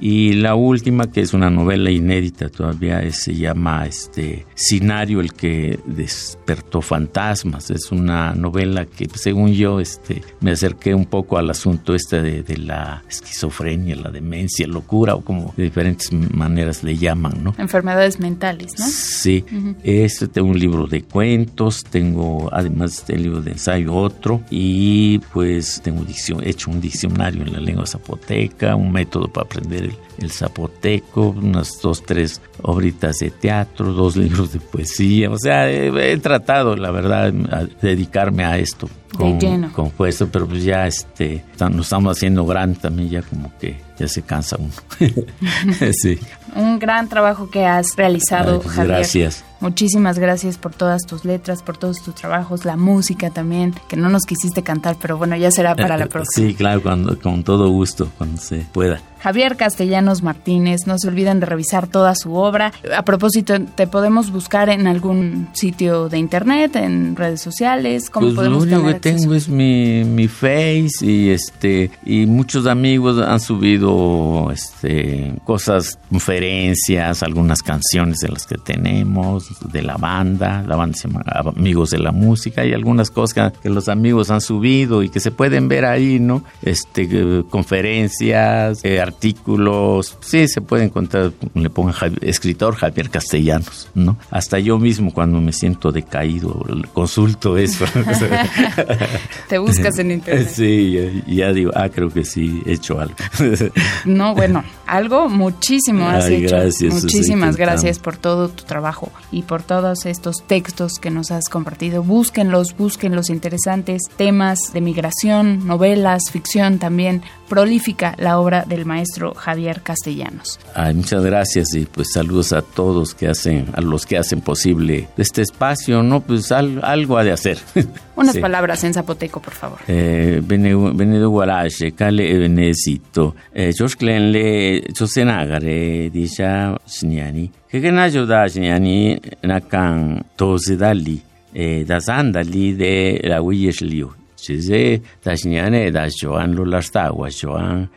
Y 0.01 0.33
la 0.33 0.55
última, 0.55 1.11
que 1.11 1.21
es 1.21 1.33
una 1.35 1.51
novela 1.51 1.91
inédita 1.91 2.49
todavía, 2.49 3.09
se 3.11 3.35
llama 3.35 3.85
este 3.85 4.47
Sinario, 4.55 5.21
el 5.21 5.31
que 5.33 5.79
despertó 5.85 6.81
fantasmas. 6.81 7.69
Es 7.69 7.91
una 7.91 8.33
novela 8.33 8.87
que, 8.87 9.07
según 9.13 9.53
yo, 9.53 9.79
este, 9.79 10.23
me 10.39 10.51
acerqué 10.51 10.95
un 10.95 11.05
poco 11.05 11.37
al 11.37 11.51
asunto 11.51 11.93
este 11.93 12.21
de, 12.21 12.57
la 12.57 13.03
esquizofrenia, 13.07 13.95
la 13.95 14.09
demencia, 14.09 14.65
locura, 14.65 15.13
o 15.13 15.21
como 15.21 15.53
de 15.55 15.63
diferentes 15.65 16.11
maneras 16.11 16.83
le 16.83 16.97
llaman, 16.97 17.43
¿no? 17.43 17.53
Enfermedades 17.59 18.19
mentales, 18.19 18.73
¿no? 18.79 18.85
Sí. 18.87 19.45
Este 19.83 20.27
tengo 20.27 20.49
un 20.49 20.59
libro 20.59 20.87
de 20.87 21.03
cuentos, 21.03 21.83
tengo 21.83 22.49
además 22.51 23.05
del 23.05 23.23
libro 23.23 23.41
de 23.41 23.51
ensayo 23.51 23.93
otro, 23.93 24.41
y 24.49 25.19
pues 25.31 25.79
tengo 25.83 26.03
hecho 26.43 26.71
un 26.71 26.81
diccionario 26.81 27.43
en 27.43 27.53
la 27.53 27.59
lengua 27.59 27.85
zapoteca, 27.85 28.75
un 28.75 28.91
método 28.91 29.27
para 29.27 29.45
aprender 29.45 29.90
el 30.17 30.31
zapoteco, 30.31 31.29
unas 31.29 31.81
dos, 31.81 32.03
tres 32.03 32.41
obritas 32.61 33.17
de 33.17 33.31
teatro, 33.31 33.93
dos 33.93 34.15
libros 34.17 34.53
de 34.53 34.59
poesía. 34.59 35.29
O 35.29 35.37
sea, 35.37 35.69
he, 35.69 36.17
tratado, 36.17 36.75
la 36.75 36.91
verdad, 36.91 37.33
dedicarme 37.81 38.45
a 38.45 38.57
esto 38.57 38.89
con, 39.17 39.69
con 39.69 39.89
puesto, 39.91 40.27
pero 40.29 40.47
pues 40.47 40.63
ya 40.63 40.87
este, 40.87 41.43
nos 41.59 41.85
estamos 41.85 42.17
haciendo 42.17 42.45
gran 42.45 42.75
también, 42.75 43.09
ya 43.09 43.21
como 43.21 43.51
que 43.59 43.79
ya 43.97 44.07
se 44.07 44.21
cansa 44.21 44.57
uno. 44.57 44.71
sí. 46.01 46.19
Un 46.55 46.79
gran 46.79 47.07
trabajo 47.07 47.49
que 47.49 47.65
has 47.65 47.95
realizado, 47.95 48.61
pues, 48.61 48.75
Javier. 48.75 48.97
Gracias. 48.97 49.43
Muchísimas 49.61 50.17
gracias 50.17 50.57
por 50.57 50.73
todas 50.73 51.03
tus 51.03 51.23
letras, 51.23 51.61
por 51.61 51.77
todos 51.77 52.01
tus 52.01 52.15
trabajos, 52.15 52.65
la 52.65 52.77
música 52.77 53.29
también, 53.29 53.75
que 53.87 53.95
no 53.95 54.09
nos 54.09 54.23
quisiste 54.23 54.63
cantar, 54.63 54.97
pero 54.99 55.19
bueno, 55.19 55.35
ya 55.35 55.51
será 55.51 55.75
para 55.75 55.97
la 55.97 56.07
próxima. 56.07 56.47
Sí, 56.47 56.55
claro, 56.55 56.81
cuando, 56.81 57.19
con 57.19 57.43
todo 57.43 57.69
gusto, 57.69 58.09
cuando 58.17 58.41
se 58.41 58.65
pueda. 58.73 58.99
Javier 59.19 59.55
Castellanos 59.55 60.23
Martínez, 60.23 60.87
no 60.87 60.97
se 60.97 61.07
olviden 61.07 61.39
de 61.39 61.45
revisar 61.45 61.85
toda 61.85 62.15
su 62.15 62.33
obra. 62.33 62.73
A 62.97 63.03
propósito, 63.03 63.53
¿te 63.75 63.85
podemos 63.85 64.31
buscar 64.31 64.69
en 64.69 64.87
algún 64.87 65.49
sitio 65.53 66.09
de 66.09 66.17
internet, 66.17 66.75
en 66.75 67.15
redes 67.15 67.39
sociales? 67.39 68.09
¿Cómo 68.09 68.27
pues 68.27 68.35
podemos 68.35 68.65
lo 68.65 68.77
único 68.77 68.91
que 68.91 68.99
tengo 69.01 69.33
es 69.33 69.49
mi, 69.49 70.03
mi 70.03 70.27
face 70.27 71.05
y 71.05 71.29
este 71.29 71.91
y 72.05 72.25
muchos 72.25 72.67
amigos 72.67 73.21
han 73.21 73.39
subido 73.39 74.49
este 74.51 75.33
cosas, 75.43 75.99
conferencias, 76.09 77.23
algunas 77.23 77.61
canciones 77.61 78.19
de 78.19 78.29
las 78.29 78.45
que 78.45 78.57
tenemos 78.57 79.49
de 79.71 79.81
la 79.81 79.97
banda, 79.97 80.63
la 80.67 80.75
banda 80.75 80.97
se 80.97 81.07
llama 81.07 81.23
Amigos 81.57 81.89
de 81.89 81.99
la 81.99 82.11
Música, 82.11 82.65
y 82.65 82.73
algunas 82.73 83.09
cosas 83.09 83.51
que, 83.61 83.69
los 83.69 83.89
amigos 83.89 84.29
han 84.29 84.41
subido 84.41 85.03
y 85.03 85.09
que 85.09 85.19
se 85.19 85.31
pueden 85.31 85.67
ver 85.67 85.85
ahí, 85.85 86.19
¿no? 86.19 86.43
Este, 86.61 87.43
conferencias, 87.49 88.83
eh, 88.83 88.99
artículos, 88.99 90.17
sí, 90.21 90.47
se 90.47 90.61
puede 90.61 90.85
encontrar, 90.85 91.31
le 91.53 91.69
pongan 91.69 91.95
escritor 92.21 92.75
Javier 92.75 93.09
Castellanos, 93.09 93.89
¿no? 93.95 94.17
Hasta 94.29 94.59
yo 94.59 94.77
mismo 94.77 95.13
cuando 95.13 95.39
me 95.41 95.53
siento 95.53 95.91
decaído, 95.91 96.65
consulto 96.93 97.57
eso. 97.57 97.85
Te 99.49 99.57
buscas 99.57 99.97
en 99.99 100.11
internet. 100.11 100.49
Sí, 100.51 101.23
ya, 101.27 101.51
digo, 101.53 101.71
ah, 101.75 101.89
creo 101.89 102.09
que 102.09 102.23
sí, 102.23 102.61
he 102.65 102.73
hecho 102.73 102.99
algo. 102.99 103.15
no, 104.05 104.33
bueno, 104.35 104.63
algo 104.87 105.29
muchísimo 105.29 106.07
has 106.07 106.29
hecho. 106.29 106.57
Muchísimas 106.89 107.57
gracias 107.57 107.99
por 107.99 108.17
todo 108.17 108.49
tu 108.49 108.63
trabajo 108.63 109.11
y 109.31 109.43
por 109.43 109.63
todos 109.63 110.05
estos 110.05 110.37
textos 110.47 110.93
que 110.99 111.09
nos 111.09 111.31
has 111.31 111.49
compartido. 111.49 112.03
Búsquenlos, 112.03 112.75
búsquenlos 112.77 113.29
interesantes, 113.29 114.01
temas 114.17 114.59
de 114.73 114.81
migración, 114.81 115.65
novelas, 115.67 116.23
ficción 116.31 116.79
también. 116.79 117.21
Prolífica 117.47 118.15
la 118.17 118.39
obra 118.39 118.63
del 118.65 118.85
maestro 118.85 119.33
Javier 119.33 119.81
Castellanos. 119.81 120.57
Ay, 120.73 120.93
muchas 120.93 121.23
gracias 121.23 121.73
y 121.75 121.85
pues 121.85 122.13
saludos 122.13 122.53
a 122.53 122.61
todos 122.61 123.13
que 123.13 123.27
hacen, 123.27 123.67
a 123.73 123.81
los 123.81 124.05
que 124.05 124.17
hacen 124.17 124.39
posible 124.41 125.09
este 125.17 125.41
espacio, 125.41 126.01
¿no? 126.01 126.21
Pues 126.21 126.51
algo 126.51 127.17
ha 127.17 127.23
de 127.23 127.31
hacer. 127.31 127.57
Unas 128.15 128.37
palabras 128.37 128.80
en 128.83 128.93
zapoteco, 128.93 129.41
por 129.41 129.53
favor. 129.53 129.79
Eh, 129.87 130.41
Benedo 130.43 131.29
Guarache, 131.29 131.93
Cale 131.93 132.37
Benecito, 132.37 133.35
eh, 133.53 133.71
George 133.75 133.95
Clenle, 133.97 134.83
Chosenagare, 134.93 136.09
Disha 136.09 136.77
Shniani, 136.85 137.51
que 137.69 137.91
na 137.91 138.03
ayuda 138.03 138.47
Shniani, 138.47 139.19
Nakan, 139.43 140.23
Tozidali, 140.35 141.21
eh, 141.53 141.83
Dazandali 141.85 142.73
de 142.73 143.21
la 143.23 143.39
Liu. 143.39 144.11
Chize, 144.41 145.01
Dashniane, 145.23 145.91
Dashoan 145.91 146.55
Lulastagua, 146.55 147.29
Joan, 147.29 147.87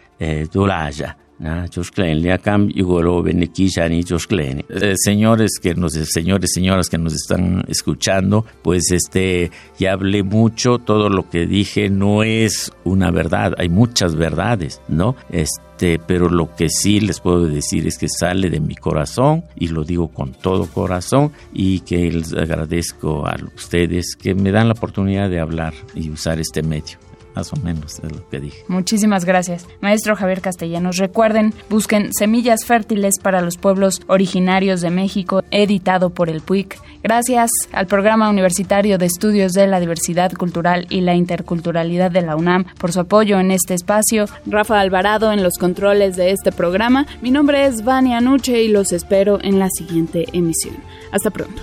Dulaja. 1.38 1.68
Eh, 4.68 4.94
señores 4.96 5.58
que 5.60 5.74
nos 5.74 5.92
señores 5.92 6.52
señoras 6.54 6.88
que 6.88 6.98
nos 6.98 7.14
están 7.14 7.64
escuchando 7.68 8.44
pues 8.62 8.92
este 8.92 9.50
ya 9.78 9.92
hablé 9.92 10.22
mucho 10.22 10.78
todo 10.78 11.08
lo 11.08 11.28
que 11.28 11.46
dije 11.46 11.90
no 11.90 12.22
es 12.22 12.72
una 12.84 13.10
verdad 13.10 13.54
hay 13.58 13.68
muchas 13.68 14.14
verdades 14.14 14.80
no 14.88 15.16
este 15.30 15.98
pero 15.98 16.28
lo 16.28 16.54
que 16.54 16.68
sí 16.68 17.00
les 17.00 17.20
puedo 17.20 17.46
decir 17.46 17.86
es 17.88 17.98
que 17.98 18.08
sale 18.08 18.48
de 18.48 18.60
mi 18.60 18.76
corazón 18.76 19.44
y 19.56 19.68
lo 19.68 19.82
digo 19.82 20.08
con 20.08 20.32
todo 20.32 20.66
corazón 20.66 21.32
y 21.52 21.80
que 21.80 22.12
les 22.12 22.32
agradezco 22.32 23.26
a 23.26 23.36
ustedes 23.56 24.14
que 24.14 24.34
me 24.34 24.52
dan 24.52 24.68
la 24.68 24.74
oportunidad 24.74 25.28
de 25.28 25.40
hablar 25.40 25.74
y 25.94 26.10
usar 26.10 26.38
este 26.38 26.62
medio 26.62 27.03
más 27.34 27.52
o 27.52 27.56
menos 27.56 28.00
es 28.02 28.12
lo 28.12 28.28
que 28.28 28.40
dije. 28.40 28.64
Muchísimas 28.68 29.24
gracias. 29.24 29.66
Maestro 29.80 30.16
Javier 30.16 30.40
Castellanos, 30.40 30.96
recuerden, 30.96 31.54
busquen 31.68 32.12
Semillas 32.12 32.64
Fértiles 32.64 33.18
para 33.20 33.40
los 33.40 33.56
Pueblos 33.56 34.00
Originarios 34.06 34.80
de 34.80 34.90
México, 34.90 35.42
editado 35.50 36.10
por 36.10 36.28
el 36.28 36.40
PUIC. 36.40 36.78
Gracias 37.02 37.50
al 37.72 37.86
Programa 37.86 38.30
Universitario 38.30 38.96
de 38.96 39.06
Estudios 39.06 39.52
de 39.52 39.66
la 39.66 39.80
Diversidad 39.80 40.32
Cultural 40.32 40.86
y 40.88 41.02
la 41.02 41.14
Interculturalidad 41.14 42.10
de 42.10 42.22
la 42.22 42.36
UNAM 42.36 42.64
por 42.78 42.92
su 42.92 43.00
apoyo 43.00 43.38
en 43.38 43.50
este 43.50 43.74
espacio. 43.74 44.26
Rafa 44.46 44.80
Alvarado 44.80 45.32
en 45.32 45.42
los 45.42 45.58
controles 45.58 46.16
de 46.16 46.30
este 46.30 46.50
programa. 46.50 47.06
Mi 47.20 47.30
nombre 47.30 47.66
es 47.66 47.84
Vania 47.84 48.20
Nuche 48.20 48.62
y 48.62 48.68
los 48.68 48.92
espero 48.92 49.38
en 49.42 49.58
la 49.58 49.68
siguiente 49.68 50.24
emisión. 50.32 50.76
Hasta 51.12 51.30
pronto. 51.30 51.62